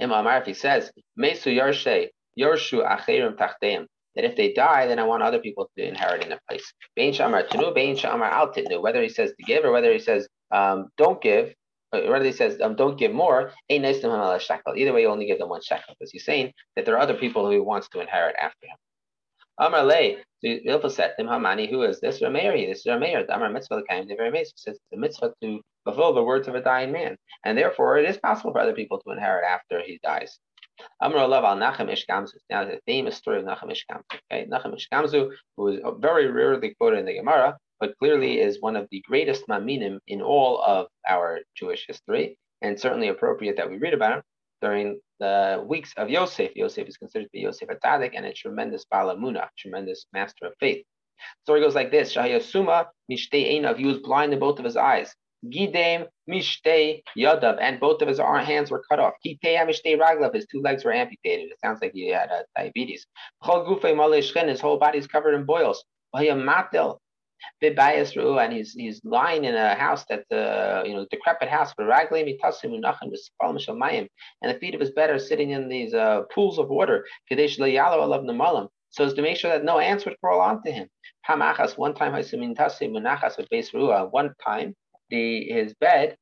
[0.00, 2.08] Imam Arfi says, Mesu Yarshe,
[2.38, 3.86] Yorshu Acherim Tachteim
[4.18, 6.72] that if they die, then I want other people to inherit in their place.
[6.96, 8.82] Bein shamar tenu, bein shamar al titnu.
[8.82, 11.54] Whether he says to give or whether he says um, don't give,
[11.92, 14.74] or whether he says um, don't give more, ain't nice to him a shekel.
[14.76, 17.14] Either way, you only give them one shekel because he's saying that there are other
[17.14, 18.76] people who he wants to inherit after him.
[19.60, 22.20] Amar lei, Ilfa said Hamani, who is this?
[22.20, 23.24] Rameir, this is Rameir.
[23.24, 24.54] The Amar mitzvah came to very amazing.
[24.56, 28.18] Says the mitzvah to fulfill the words of a dying man, and therefore it is
[28.18, 30.40] possible for other people to inherit after he dies.
[31.00, 32.34] Amr Olav al Nachem Ish Gamzu.
[32.50, 34.18] Now the famous story of Nachem Ish Gamzu.
[34.30, 38.60] Okay, Nachem Ish Gamzu, who is very rarely quoted in the Gemara, but clearly is
[38.60, 43.70] one of the greatest maminim in all of our Jewish history, and certainly appropriate that
[43.70, 44.22] we read about him
[44.60, 46.54] during the weeks of Yosef.
[46.56, 50.84] Yosef is considered to be Yosef Atadik and a tremendous balamuna, tremendous master of faith.
[51.18, 53.76] The Story goes like this: Shahayasuma mishtei.
[53.76, 55.14] He was blind in both of his eyes.
[55.46, 59.14] Gidem mishtei yadav, and both of his hands were cut off.
[59.24, 60.34] Kitei mishtei raglav.
[60.34, 61.50] His two legs were amputated.
[61.50, 63.06] It sounds like he had uh, diabetes.
[63.42, 65.84] His whole body is covered in boils.
[66.14, 66.98] Matel
[67.62, 71.72] and he's he's lying in a house that's uh, you know decrepit house.
[71.78, 72.38] And the
[74.60, 77.06] feet of his bed are sitting in these uh, pools of water.
[78.90, 80.88] So as to make sure that no ants would crawl onto him.
[81.28, 84.74] Hamachas, one time, I summintasimuna one time,
[85.10, 86.16] the his bed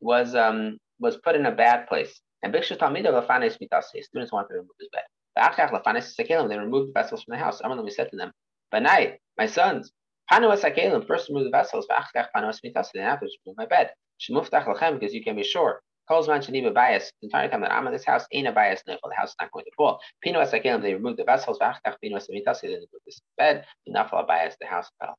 [0.00, 2.20] was um was put in a bad place.
[2.42, 5.02] And students wanted to remove his bed.
[5.36, 7.60] They removed the vessels from the house.
[7.64, 8.32] We said to them,
[8.72, 9.92] Banai, my sons,
[10.30, 13.90] Panuas Akelim, first remove the vessels, Vachkach Panuas Mitas, then afterwards remove my bed.
[14.20, 15.80] Shemuftach Lachem, because you can be sure.
[16.08, 18.96] Calls man Shaniba the entire time that I'm in this house, ain't a bias no,
[19.02, 20.00] the house is not going to fall.
[20.24, 24.56] Pinuas Akelim, they removed the vessels, Vachkach Pinuas Mitas, then put this bed, Nafal bias,
[24.60, 25.16] the house fell.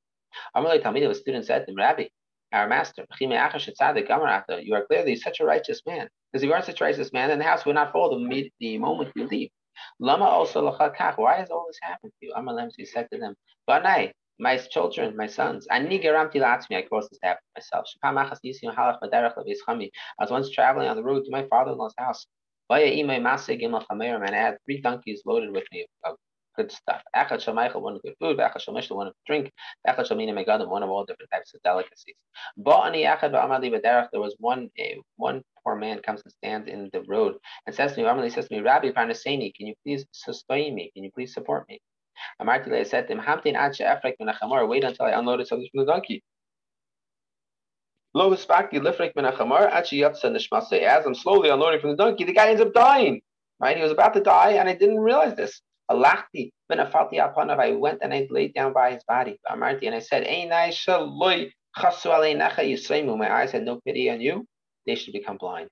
[0.56, 2.06] Amalei Talmida, the student said to Rabbi,
[2.52, 6.08] our master, you are clearly such a righteous man.
[6.32, 8.52] Because if you aren't such a righteous man, then the house would not fall the,
[8.60, 9.50] the moment you leave.
[10.00, 12.34] Lama also Why has all this happened to you?
[12.38, 13.36] Amalem, he said to them,
[13.68, 15.68] Banai, my children, my sons.
[15.70, 17.86] Ani latzmi, I caused this to happen myself.
[18.04, 18.12] I
[20.20, 22.26] was once traveling on the road to my father-in-law's house.
[22.70, 26.16] And I had three donkeys loaded with me of
[26.56, 27.02] good stuff.
[27.16, 29.52] Echad Shamaychel, one of good food, Echad Shamishel, one of drink,
[29.88, 32.16] Echad Shamina Megadim, one of all different types of delicacies.
[32.60, 34.70] Ba'ani Echad Ba'amadi B'derech, there was one,
[35.18, 37.36] one poor man comes and stands in the road
[37.66, 40.92] and says to me, Amali says to me, Rabbi Parnaseni, can you please sustain me?
[40.94, 41.80] Can you please support me?
[42.42, 45.86] Amartile, I said to him, Hamtin Acha Efrek Menachamar, wait until I unloaded something from
[45.86, 46.24] the donkey.
[48.14, 50.82] Lo Spaki Lifrek Menachamar, Achi Yatsa Nishmase.
[50.82, 53.22] As I'm slowly unloading from the donkey, the guy ends up dying.
[53.60, 53.78] Right?
[53.78, 55.62] He was about to die, and I didn't realize this.
[55.92, 59.38] Alachti, Benafati Apanav, I went and I laid down by his body.
[59.52, 60.24] Amarti, and I said.
[61.78, 64.46] My eyes had no pity on you.
[64.86, 65.70] They should become blind.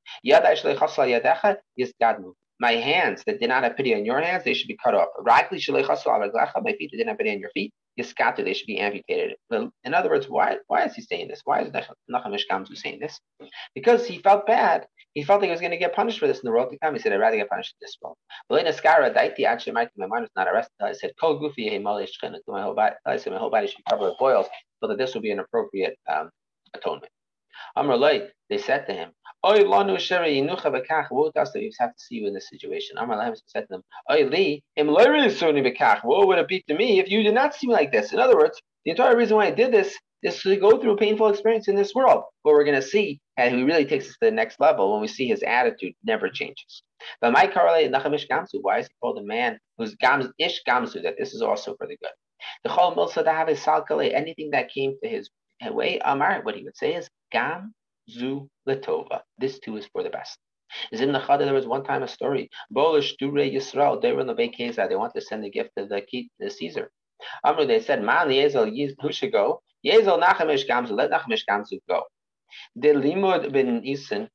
[2.61, 5.07] My hands that did not have pity on your hands, they should be cut off.
[5.25, 9.35] My feet that didn't have pity on your feet, scattered, they should be amputated.
[9.51, 11.41] In other words, why why is he saying this?
[11.45, 11.71] Why is
[12.11, 13.19] Nachamish Gamzu saying this?
[13.73, 14.87] Because he felt bad.
[15.13, 16.77] He felt like he was going to get punished for this in the world to
[16.77, 16.93] come.
[16.93, 18.15] He said, I'd rather get punished in this world.
[18.47, 20.73] But in Askara, Daiti actually might my mind was not arrested.
[20.81, 24.09] I said, Kol Gufi my whole body I said my whole body should be covered
[24.09, 24.47] with boils,
[24.79, 26.29] so that this would be an appropriate um,
[26.75, 27.11] atonement.
[27.75, 27.97] Amr
[28.49, 29.11] they said to him,
[29.45, 31.07] Oy lanu sheri yinucha bekach.
[31.09, 32.97] What that we have to see you in this situation?
[32.97, 36.03] Amar Lahem said to them, Oy li im suni bekach.
[36.03, 38.11] What would it be to me if you did not see me like this?
[38.11, 40.97] In other words, the entire reason why I did this is to go through a
[40.97, 42.23] painful experience in this world.
[42.43, 45.01] But we're going to see and he really takes us to the next level when
[45.01, 46.83] we see his attitude never changes.
[47.21, 51.01] But my correlate Nachamish Gamzu, why is he called a man who's Gams Ish Gamzu,
[51.03, 52.11] that this is also for the good?
[52.63, 55.29] The Chol Milsa to have his Salkale, anything that came to his
[55.71, 57.73] way, Amar, what he would say is Gam
[58.09, 59.21] zu letova.
[59.37, 60.37] This too is for the best.
[60.93, 62.49] Zim Nachada, there was one time a story.
[62.75, 65.85] Bolish Dure Yisrael, they were in the Bekeza, they wanted to send a gift to
[65.85, 66.01] the,
[66.39, 66.91] the Caesar.
[67.45, 69.61] Amru, they said, Man, Yezel, who should go?
[69.85, 72.03] Yezel Nachamish Gamzu, let Nachamish Gamzu go.
[72.77, 74.27] De Limud bin Isin,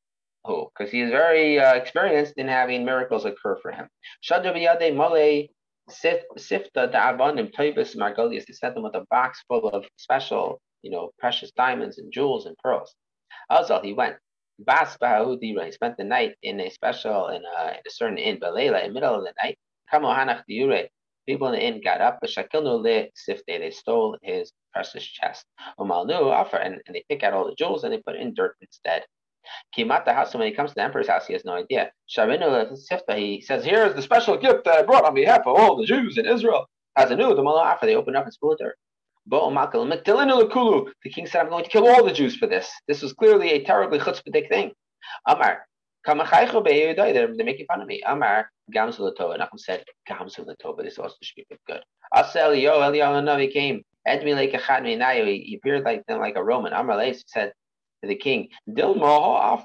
[0.45, 0.71] who?
[0.77, 3.89] Because he is very uh, experienced in having miracles occur for him.
[4.23, 5.49] Shadu biyade mole
[5.91, 8.47] sifta da'avanim toibus margolius.
[8.47, 12.47] They sent them with a box full of special, you know, precious diamonds and jewels
[12.47, 12.95] and pearls.
[13.51, 14.17] Also, he went.
[14.61, 18.85] Bas He spent the night in a special, in a, in a certain inn, Balela,
[18.85, 19.59] in the middle of the night.
[21.27, 23.43] People in the inn got up, but Shakilnu le sifte.
[23.49, 25.45] They stole his precious chest.
[25.79, 28.57] Umalnu offer, and, and they pick out all the jewels and they put in dirt
[28.61, 29.05] instead.
[29.77, 31.93] Kimata house, when he comes to the emperor's house, he has no idea.
[32.07, 35.87] He says, "Here is the special gift that I brought on behalf of all the
[35.87, 38.77] Jews in Israel." As a new, the offer, they open up and spill dirt.
[39.27, 42.71] The king said, I'm going to kill all the Jews for this.
[42.87, 44.73] This was clearly a terribly chutzpahdik thing.
[45.27, 45.67] Amar,
[46.07, 46.15] they're
[47.45, 48.03] making fun of me.
[48.07, 49.39] Amar, Gamsulatova.
[49.39, 51.83] Nachum said, Gamsulatova, this also should be good.
[52.15, 53.83] Asel Yo, Eliyahu Navi came.
[54.07, 56.73] He appeared like them like a Roman.
[56.73, 57.53] Amar Leis said
[58.03, 59.65] to the king, Perhaps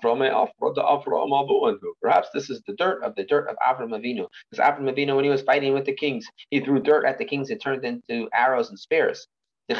[2.34, 4.28] this is the dirt of the dirt of Avram Avinu.
[4.50, 7.26] Because Avram Avinu, when he was fighting with the kings, he threw dirt at the
[7.26, 7.50] kings.
[7.50, 9.28] It turned into arrows and spears.
[9.68, 9.78] When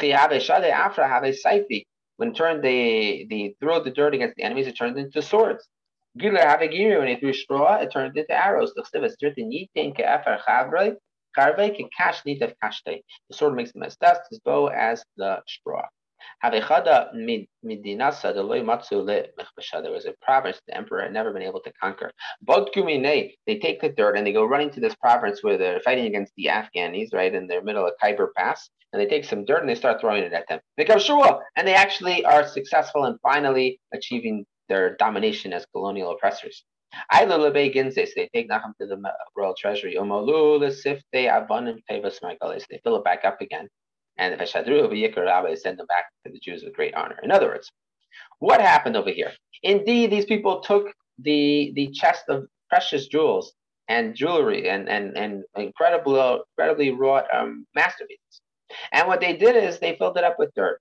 [2.34, 5.66] turned they they throw the dirt against the enemies, it turned into swords.
[6.14, 8.74] When they threw straw, it turned into arrows.
[11.36, 15.82] The sword makes them as dust, as bow as the straw.
[16.44, 17.14] Havechada
[17.64, 21.72] midinasa deloy matzu le There was a province the emperor had never been able to
[21.82, 22.10] conquer.
[22.46, 26.32] They take the dirt and they go running to this province where they're fighting against
[26.36, 28.68] the Afghanis, right, in the middle of Khyber Pass.
[28.92, 30.60] And they take some dirt and they start throwing it at them.
[30.76, 36.10] They come Shua, and they actually are successful in finally achieving their domination as colonial
[36.10, 36.64] oppressors.
[37.12, 39.00] They take Nachum to the
[39.36, 39.94] royal treasury.
[39.94, 40.00] They
[42.84, 43.68] fill it back up again.
[44.18, 47.18] And the Veshadru send them back to the Jews with great honor.
[47.22, 47.70] In other words,
[48.38, 49.32] what happened over here?
[49.62, 53.52] Indeed, these people took the the chest of precious jewels
[53.88, 58.40] and jewelry and and and incredible incredibly wrought um, masterpieces.
[58.92, 60.80] And what they did is they filled it up with dirt.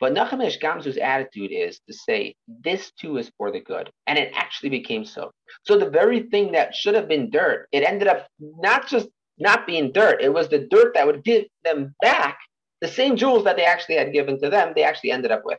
[0.00, 3.90] But Nachamesh Gamzu's attitude is to say, this too is for the good.
[4.06, 5.30] And it actually became so.
[5.64, 9.08] So the very thing that should have been dirt, it ended up not just
[9.38, 12.38] not being dirt, it was the dirt that would give them back
[12.80, 15.58] the same jewels that they actually had given to them, they actually ended up with.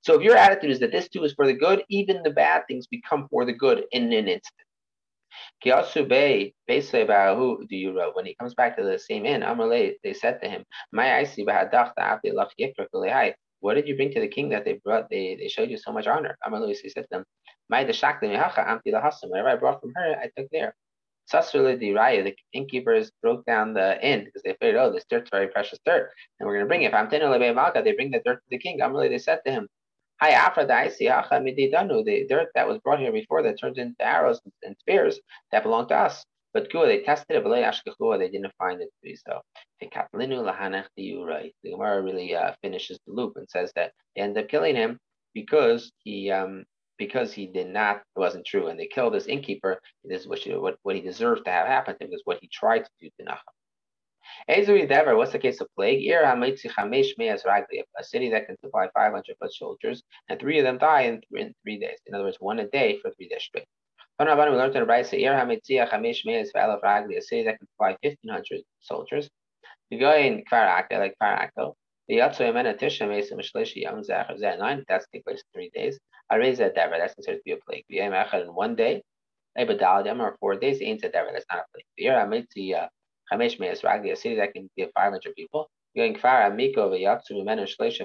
[0.00, 2.62] So if your attitude is that this too is for the good, even the bad
[2.68, 4.52] things become for the good in an instant.
[5.64, 8.10] About who do you?
[8.14, 11.24] When he comes back to the same inn, Amalei, they said to him, My
[13.60, 15.08] what did you bring to the king that they brought?
[15.10, 16.36] They, they showed you so much honor.
[16.46, 17.24] Amalei said to them,
[17.68, 17.82] My.
[17.82, 20.74] Whatever I brought from her, I took there.
[21.32, 25.48] Sasrula Diraya, the innkeepers broke down the inn because they figured, oh, this dirt's very
[25.48, 26.94] precious dirt, and we're going to bring it.
[26.94, 28.78] If Malka, they bring the dirt to the king.
[28.78, 29.68] Amrali, they said to him,
[30.20, 35.20] Hi, Afra the dirt that was brought here before that turned into arrows and spears
[35.52, 36.24] that belonged to us.
[36.56, 39.42] But Kua, they tested it, but they didn't find it to be so.
[39.78, 39.88] The
[41.70, 44.98] Gemara really uh, finishes the loop and says that they end up killing him
[45.34, 46.64] because he um,
[46.96, 49.78] because he did not, it wasn't true, and they killed this innkeeper.
[50.02, 52.48] This is what, what, what he deserved to have happen to him, is what he
[52.48, 53.24] tried to do to
[54.86, 56.10] Dever, what's the case of plague?
[56.10, 61.54] A city that can supply 500 foot soldiers, and three of them die in, in
[61.62, 61.98] three days.
[62.06, 63.66] In other words, one a day for three days straight.
[64.18, 65.24] We learned the Bride, a city
[67.44, 69.28] that can provide 1,500 soldiers.
[69.90, 71.74] You go in like Kvarakto,
[72.08, 74.84] the Yatsu Yemena Tisha Mesa Mishlishi Yom Zeh nine.
[74.88, 75.98] That's take place three days.
[76.32, 76.96] Areza Dever.
[76.98, 77.84] That's considered to be a plague.
[77.92, 79.02] V'yem Echad in one day.
[79.58, 80.80] Ebadaladem or four days.
[80.80, 81.30] Ain't a Dever.
[81.32, 81.84] That's not a plague.
[83.60, 84.12] Meis Ragli.
[84.12, 85.68] A city that can give 500 people.
[85.96, 86.90] Kfar Amiko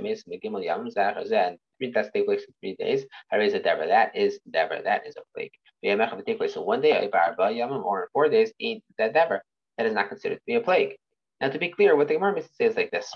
[0.01, 1.47] Mesa Megimel Yom Zeh.
[1.47, 3.05] And that's take place in three days.
[3.33, 3.87] Areza Dever.
[3.87, 4.81] That is Dever.
[4.83, 5.51] That is a plague.
[5.83, 7.09] In one day.
[7.11, 8.53] Or in four days.
[8.59, 9.43] Ain't that Dever.
[9.77, 10.95] That is not considered to be a plague.
[11.39, 13.11] Now, to be clear, what the Gemara says is like this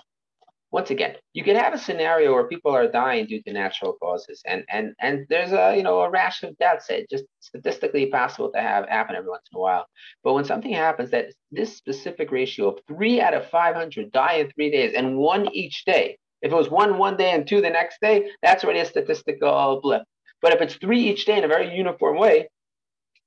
[0.75, 4.41] once again, you can have a scenario where people are dying due to natural causes,
[4.45, 6.89] and and and there's a you know a rash of deaths.
[6.89, 9.85] It just statistically possible to have happen every once in a while.
[10.21, 14.51] But when something happens that this specific ratio of three out of 500 die in
[14.51, 16.17] three days, and one each day.
[16.41, 19.79] If it was one one day and two the next day, that's already a statistical
[19.81, 20.03] blip.
[20.41, 22.49] But if it's three each day in a very uniform way,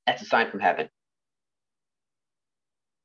[0.06, 0.88] that's a sign from heaven.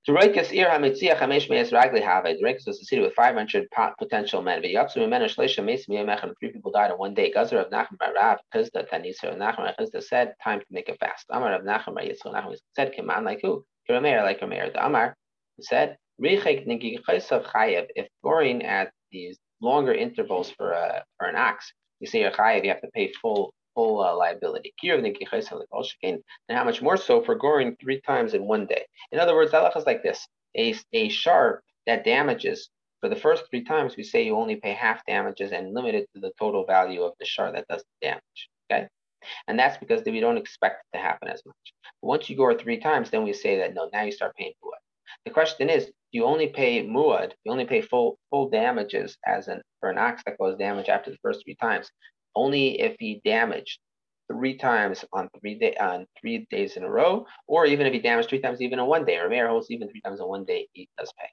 [0.07, 2.25] Dorekas ir hamitziach hamesh meis ragli have.
[2.25, 4.61] Was a city with 500 potential men.
[4.61, 6.33] V'yatsu mimenu shleisha meis miyamechem.
[6.37, 7.31] Three people died in one day.
[7.31, 9.37] Gazer of Nachman bar Rav Chizda Tanisa.
[9.37, 11.25] Nachman Chizda said, time to make a fast.
[11.29, 12.33] Amar of Nachman bar Yitzchak.
[12.33, 13.63] Nachman said, Kiman like who?
[13.89, 14.73] Kirameir like Rameir.
[14.73, 15.15] The Amar
[15.61, 17.87] said, Richek nigi chayev.
[17.95, 22.69] If going at these longer intervals for a for an ox, you say chayev, you
[22.69, 24.73] have to pay full full uh, liability.
[24.84, 28.86] And how much more so for goring three times in one day?
[29.12, 32.69] In other words, halach is like this: a a sharp that damages
[33.04, 36.08] for the first three times, we say you only pay half damages and limit it
[36.13, 38.49] to the total value of the shard that does the damage.
[38.71, 38.88] Okay.
[39.49, 41.73] And that's because we don't expect it to happen as much.
[42.02, 44.54] But once you gore three times, then we say that no, now you start paying
[44.63, 44.80] muad.
[45.26, 49.62] The question is, you only pay muad, you only pay full full damages as an
[49.82, 51.91] for an ox that goes damage after the first three times
[52.36, 53.80] only if he damaged
[54.32, 57.99] three times on three day on three days in a row, or even if he
[57.99, 60.45] damaged three times even in one day, or Meir holds even three times in one
[60.45, 61.28] day, he does pay.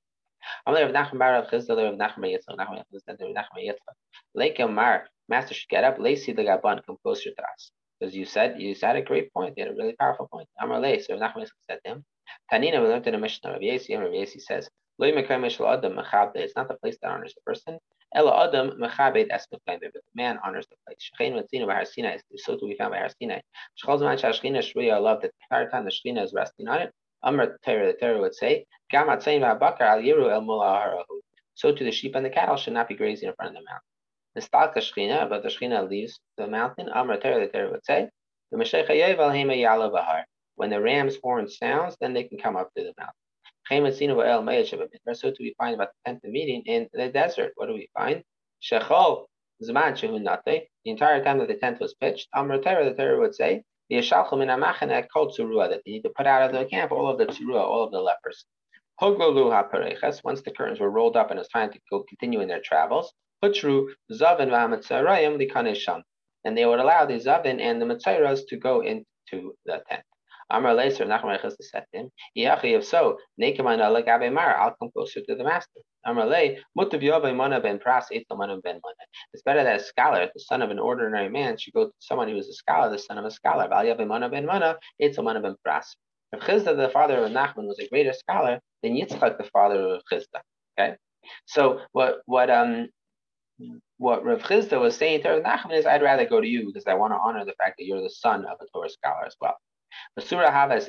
[5.28, 7.70] Master should get up, lacy the gaban, come closer to us.
[8.00, 10.48] Because you said you said a great point, you had a really powerful point.
[10.60, 12.04] Amar lay, so Nachman said to him.
[12.52, 16.98] Tanina, we learned in the Mishnah of Yesi, and Yesi says, It's not the place
[17.02, 17.78] that honors the person,
[18.12, 20.98] Ella Adam Mechabed Esmeflaim, but the man honors the place.
[20.98, 23.40] Shechein Matzina by Har Sinai, so to be found by Har Sinai.
[23.78, 26.92] Shechol Zman Shashchina Shriya love that the entire time the Shechina is resting on it.
[27.22, 31.04] Amr Torah, the Torah would say, Gam Atzayin V'Abakar Al Yiru El Mula.
[31.54, 33.70] So to the sheep and the cattle should not be grazing in front of the
[33.70, 33.86] mountain.
[34.34, 36.88] The Stalka Shechina, but the Shechina leaves the mountain.
[36.88, 38.08] Amr Torah, the Torah would say,
[38.50, 40.24] the Mashiach Yevel Hema Yala Bahar.
[40.56, 43.14] When the ram's horn sounds, then they can come up to the mountain.
[43.70, 47.52] So to we find about the tenth meeting in the desert.
[47.54, 48.24] What do we find?
[49.60, 54.00] The entire time that the tent was pitched, Amr the Torah would say, the
[55.12, 57.84] called that they need to put out of the camp all of the Tzurua, all
[57.84, 58.44] of the lepers.
[59.00, 62.60] Once the curtains were rolled up and it was time to go continue in their
[62.60, 63.14] travels.
[63.42, 63.54] And
[66.56, 70.04] they would allow the Zavin and the Matzaras to go into the tent.
[70.50, 75.34] Amar Leser Nachman to him, Iachi, if so, Nekamana Lagabe Mar, I'll come closer to
[75.34, 75.80] the master.
[76.04, 79.04] Amar Le, Mutav Yovay Mana ben Pras, Mana ben Mana.
[79.32, 82.28] It's better that a scholar, the son of an ordinary man, should go to someone
[82.28, 83.68] who is a scholar, the son of a scholar.
[83.68, 84.76] Val Yovay Mana ben Mana,
[85.18, 85.86] Mana ben Pras.
[86.32, 90.02] If Chizda, the father of Nachman, was a greater scholar than Yitzchak, the father of
[90.10, 90.40] Chizda.
[90.78, 90.94] Okay,
[91.46, 92.88] so what what um
[93.98, 96.84] what Rav Chizda was saying to Rav Nachman is, I'd rather go to you because
[96.86, 99.36] I want to honor the fact that you're the son of a Torah scholar as
[99.40, 99.56] well.
[100.14, 100.88] But Sura Havas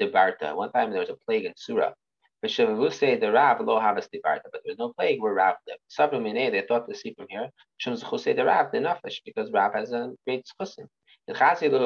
[0.00, 0.54] Debarta.
[0.54, 1.94] One time there was a plague in Sura.
[2.42, 5.80] But say the Rav lo Havas Debarta, but there was no plague where Rav lived.
[5.90, 9.74] Sabramine, they thought to see from here, Shum Zchusei the Rav, the Nafish, because Rav
[9.74, 10.46] has a great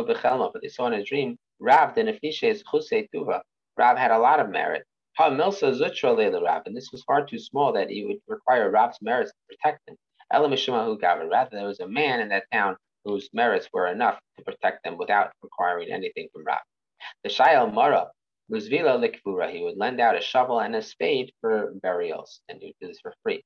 [0.07, 3.41] Bechelma, but they saw in a dream, Rav, the Nefishe is Chusei Tuva.
[3.77, 4.85] Rav had a lot of merit.
[5.17, 8.71] Ha Milsa Zutra Leila Rav, and this was far too small that he would require
[8.71, 9.97] Rav's merits to protect him.
[10.33, 11.29] Elamishmahu Gavin.
[11.29, 14.97] Rather, there was a man in that town whose merits were enough to protect them
[14.97, 16.61] without requiring anything from Rav.
[17.23, 18.11] The Shayal Mara
[18.49, 19.51] was Vila Likvura.
[19.51, 23.15] He would lend out a shovel and a spade for burials and do this for
[23.23, 23.43] free.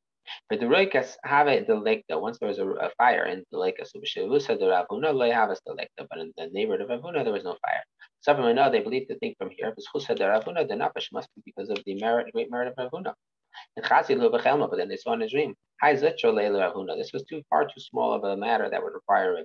[0.50, 2.04] But the Roikas have the lake.
[2.08, 2.20] lekta.
[2.20, 5.48] Once there was a, a fire in the lake, so B'Shevusa the Ravuna loy have
[5.48, 7.82] the lekta, but in the neighborhood of Ravuna there was no fire.
[8.20, 11.10] Some of them know they believe the thing from here, B'Schusa the Ravuna the Napash
[11.12, 13.14] must be because of the merit, great merit of Ravuna.
[13.76, 18.36] But then they saw in a dream, This was too far too small of a
[18.36, 19.36] matter that would require.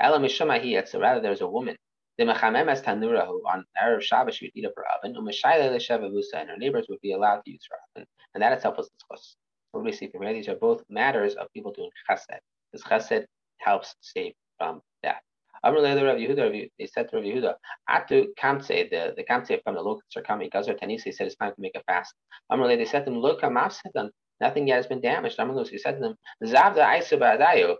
[0.00, 1.76] Ela Mishamahi, so rather there's a woman
[2.18, 6.86] the mechamemes tanurahu on Erev Shabbos she would eat up her oven, and her neighbors
[6.88, 8.08] would be allowed to use her oven.
[8.34, 9.36] And that itself was discussed.
[9.72, 10.32] What we see from here?
[10.32, 12.38] These are both matters of people doing chesed.
[12.72, 13.26] This chesed
[13.58, 15.20] helps save from death.
[15.64, 17.54] They said to Rav Yehuda,
[17.90, 20.50] Atu Kamse, the, the Kamse from the locusts are coming.
[20.50, 22.14] Gazar Tanisi said it's time to make a fast.
[22.50, 25.38] Amrle, they said to them, Look, nothing yet has been damaged.
[25.38, 27.76] Amrle, he said to them, Zavda Aisu Ba'adayu,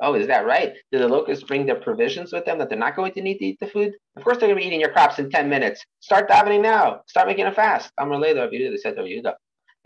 [0.00, 0.72] Oh, is that right?
[0.90, 3.44] Did the locusts bring their provisions with them that they're not going to need to
[3.44, 3.92] eat the food?
[4.16, 5.84] Of course, they're going to be eating your crops in 10 minutes.
[6.00, 7.02] Start davening now.
[7.06, 7.92] Start making a fast.
[7.98, 9.34] Amr Leila, they said to Yehuda.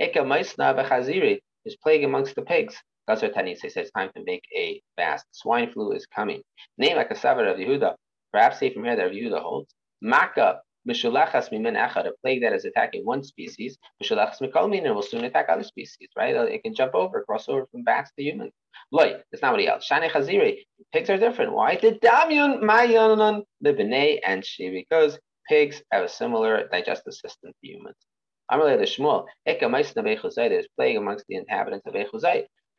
[0.01, 2.77] Eka Maisna Bechaziri is plague amongst the pigs.
[3.09, 5.27] Gazar Tanis says it's time to make a fast.
[5.33, 6.43] Swine flu is coming.
[6.79, 7.95] Name like a savar of Yehuda.
[8.33, 9.73] Perhaps say from here that Yehuda holds.
[10.03, 15.25] Maka Mishulachas mimin echad, a plague that is attacking one species, Mishulachas mikol will soon
[15.25, 16.37] attack other species, right?
[16.37, 18.53] Uh, it can jump over, cross over from bats to humans.
[18.93, 19.67] Loy, that's not what he.
[19.81, 20.59] Shane chaziri,
[20.93, 21.53] pigs are different.
[21.53, 21.77] Why?
[21.77, 27.97] The damyun mayanan libnei and she, because pigs have a similar digestive system to humans.
[28.53, 31.95] Amalei the Shmuel, Eka there's plague amongst the inhabitants of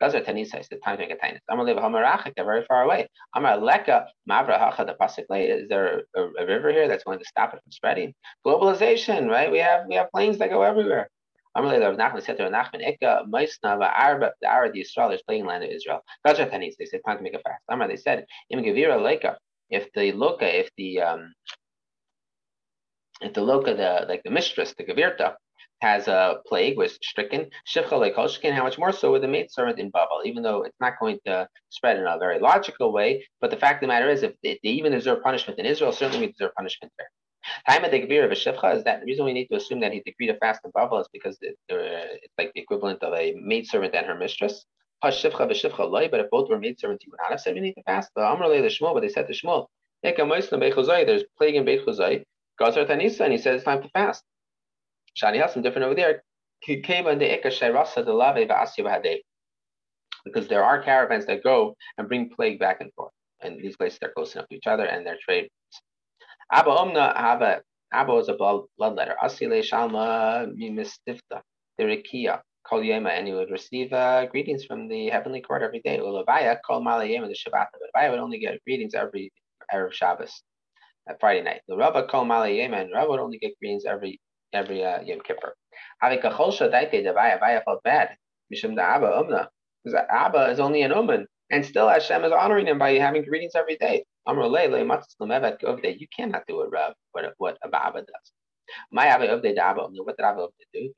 [0.00, 1.40] Gazer Tanisa is the time to make a tainis.
[1.48, 3.08] Amar Lev Hamarachika, very far away.
[3.34, 5.62] Amar Leka, Mavra Hacha, the Pasikle.
[5.62, 8.14] Is there a, a, river here that's going to stop it from spreading?
[8.46, 9.50] Globalization, right?
[9.50, 11.08] We have we have planes that go everywhere.
[11.56, 15.70] Lev Nachman said to Nachman, Eka Maisna Arba, the Arab Yisrael is playing land of
[15.70, 16.00] Israel.
[16.24, 17.62] Gazer Tanisa, they said time to make a fast.
[17.68, 19.36] Amar, they said, Im Gavira Leka,
[19.70, 21.32] if the Loka, if the um,
[23.20, 25.34] if the Loka, the like the mistress, the Gavirta,
[25.80, 27.50] has a plague, was stricken.
[27.66, 31.18] Shivcha how much more so with the maidservant in Babel, even though it's not going
[31.26, 33.24] to spread in a very logical way.
[33.40, 36.26] But the fact of the matter is, if they, even deserve punishment in Israel, certainly
[36.26, 37.08] we deserve punishment there.
[37.68, 39.80] Time of the Gavir of a Shivcha is that the reason we need to assume
[39.80, 41.76] that he decreed a fast in Babel is because it, uh,
[42.22, 44.64] it's like the equivalent of a maidservant and her mistress.
[45.00, 48.10] But if both were maidservants, you would not have said we need to fast.
[48.14, 49.66] But Amrelay the but they said to Shmuel,
[50.02, 52.24] there's plague in Beit Chuzai,
[52.60, 54.24] Gazar Tanisa, and he said it's time to fast.
[55.16, 56.22] Shani has Hassan different over there.
[60.24, 63.12] Because there are caravans that go and bring plague back and forth.
[63.40, 65.48] And these places are close enough to each other and they're trade.
[66.50, 67.60] Abba Omna Abba
[67.92, 69.14] Abba is a bloodletter.
[69.22, 71.40] Asile Shalma Mimistifta.
[71.78, 72.40] The Rikia.
[72.68, 75.98] Kol Yema, and he would receive uh, greetings from the heavenly court every day.
[75.98, 77.66] Ulavaya, Kol Malayema, the Shabbat.
[77.72, 79.32] But Abaye would only get greetings every
[79.72, 80.42] Erev Shabbos,
[81.08, 81.62] uh, Friday night.
[81.66, 84.20] The Rabba Kol Malayema, and Rabba would only get greetings every
[84.52, 85.54] every uh, Yom Kippur.
[89.84, 91.26] Because Abba is only an Uman.
[91.50, 94.04] And still Hashem is honoring him by having greetings every day.
[94.26, 98.32] You cannot do it, Rav, what, what Abba does.
[98.92, 100.92] My Abba Ubde Abba, what did Abba do?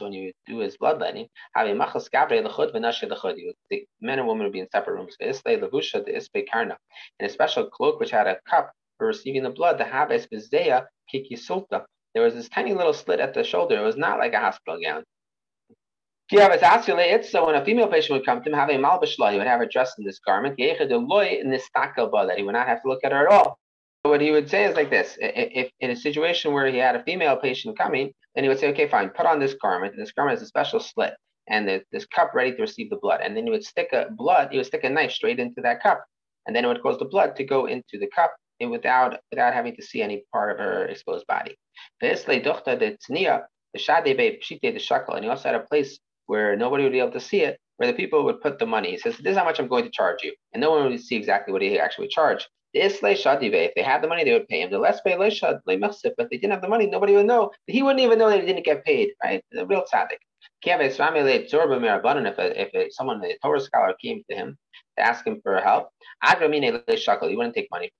[0.00, 1.28] when you do his bloodletting.
[1.54, 1.74] The
[4.02, 5.16] men and women would be in separate rooms.
[5.22, 6.76] Isle levusha the ispe karna.
[7.20, 10.84] In a special cloak which had a cup for receiving the blood, the habes bezeya
[11.10, 13.76] kiki sulta there was this tiny little slit at the shoulder.
[13.76, 15.04] It was not like a hospital gown.
[16.30, 16.38] So
[17.46, 19.66] when a female patient would come to him, have a malbashla, he would have her
[19.66, 20.56] dressed in this garment.
[20.56, 23.58] That he would not have to look at her at all.
[24.04, 27.02] What he would say is like this: if in a situation where he had a
[27.04, 29.94] female patient coming, then he would say, "Okay, fine, put on this garment.
[29.94, 31.14] And this garment has a special slit,
[31.48, 34.50] and this cup ready to receive the blood." And then he would stick a blood.
[34.50, 36.04] He would stick a knife straight into that cup,
[36.46, 39.74] and then it would cause the blood to go into the cup without without having
[39.76, 41.56] to see any part of her exposed body.
[42.00, 42.26] This
[43.74, 44.04] the shade
[44.74, 47.40] the shackle, and he also had a place where nobody would be able to see
[47.42, 48.90] it, where the people would put the money.
[48.92, 50.32] He says, This is how much I'm going to charge you.
[50.52, 52.46] And no one would see exactly what he actually charged.
[52.72, 53.14] If they
[53.82, 54.70] had the money, they would pay him.
[54.70, 57.52] The less pay but if they didn't have the money, nobody would know.
[57.66, 59.44] He wouldn't even know that he didn't get paid, right?
[59.52, 60.18] The real tzaddik.
[60.66, 60.90] If,
[62.74, 64.58] if someone, a Torah scholar, came to him
[64.98, 65.90] to ask him for help,
[66.26, 67.92] he wouldn't take money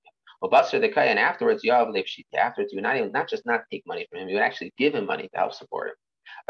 [0.49, 0.91] from him.
[0.95, 4.35] And afterwards, afterwards, you would not, even, not just not take money from him, you
[4.35, 5.95] would actually give him money to help support him.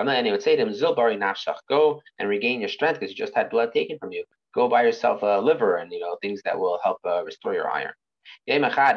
[0.07, 3.17] And he would say to him, Zilbari nafshach, go and regain your strength because you
[3.17, 4.23] just had blood taken from you.
[4.53, 7.69] Go buy yourself a liver and you know things that will help uh, restore your
[7.69, 7.93] iron.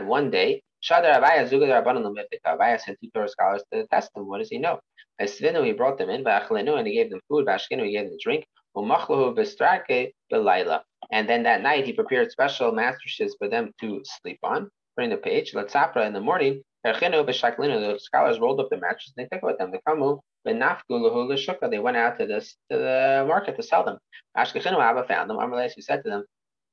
[0.06, 4.26] One day, Shadar Abaye Zugadar Abaya sent two Torah scholars to test him.
[4.28, 4.78] What does he know?
[5.20, 8.46] Svinu, he brought them in, and he gave them food, Bashkinu, he gave them drink,
[11.10, 14.70] and then that night he prepared special mattresses for them to sleep on.
[14.98, 19.28] Turning the page, Latzapra in the morning, the scholars rolled up the mattress and they
[19.36, 19.70] took with them.
[19.70, 23.98] The Kamu, they went out to this to the market to sell them.
[24.36, 25.36] Ashkechinu Abba found them.
[25.36, 26.24] Amalei who said to them,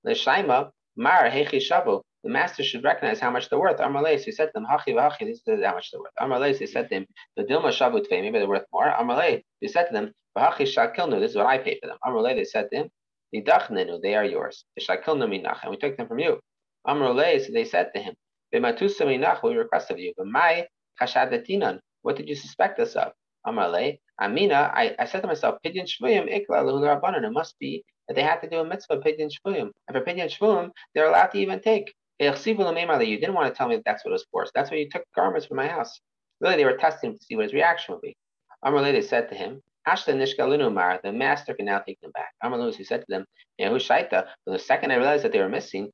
[0.07, 2.01] Shaima, Mar Hechi Shavu.
[2.23, 3.77] The master should recognize how much they're worth.
[3.77, 6.15] Amalei he said to them, Hachi Vachi, this is how much they're worth.
[6.19, 7.05] Amalei he said to them,
[7.37, 8.91] the Dilma Shavu Tvei, maybe they're worth more.
[8.91, 11.97] Amalei he said to them, Vahachi Shakilnu, this is what I pay for them.
[12.03, 12.89] Amalei they said to him,
[13.31, 14.65] they are yours.
[14.75, 16.39] And we took them from you.
[16.87, 18.15] Amalei, so they said to him,
[18.53, 20.13] Bimatusa Minach, we request of you.
[20.17, 20.67] But my
[21.01, 23.11] Chashadatinan, what did you suspect us of?
[23.45, 27.23] Amarle, Amina, I, I said to myself, Pidyon Shvuyim Ikla Rabbanan.
[27.23, 29.69] It must be that they had to do a mitzvah Pidyon Shvuyim.
[29.87, 31.93] And for Pidyon Shvuyim, they're allowed to even take.
[32.19, 34.45] You didn't want to tell me that that's what it was for.
[34.45, 35.99] So that's why you took garments from my house.
[36.39, 38.15] Really, they were testing to see what his reaction would be.
[38.63, 42.33] Amarle, they said to him, the master can now take them back.
[42.43, 43.25] Amalus, he said to them,
[43.59, 45.91] Shaita, the second I realized that they were missing,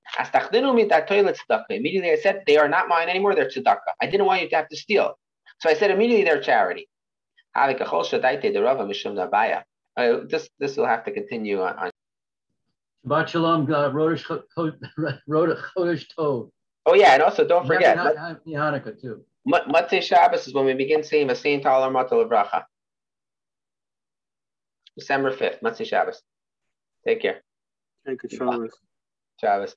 [1.69, 3.93] immediately I said, they are not mine anymore, they're tzedakah.
[4.01, 5.13] I didn't want you to have to steal.
[5.59, 6.87] So I said immediately they're charity.
[7.53, 7.73] Uh,
[10.29, 11.77] this this will have to continue on.
[11.77, 11.91] on.
[13.05, 13.67] Shabbat Shalom,
[15.75, 16.49] Chodesh Tov.
[16.85, 17.97] Oh yeah, and also don't forget.
[17.97, 19.23] Happy Hanukkah too.
[19.47, 22.63] Matzei Shabbos is when we begin saying a saint Alar Matal Bracha.
[25.01, 26.21] December fifth, Matzei Shabbos.
[27.05, 27.41] Take care.
[28.05, 28.71] Thank you, Shabbos.
[29.39, 29.75] Shabbos.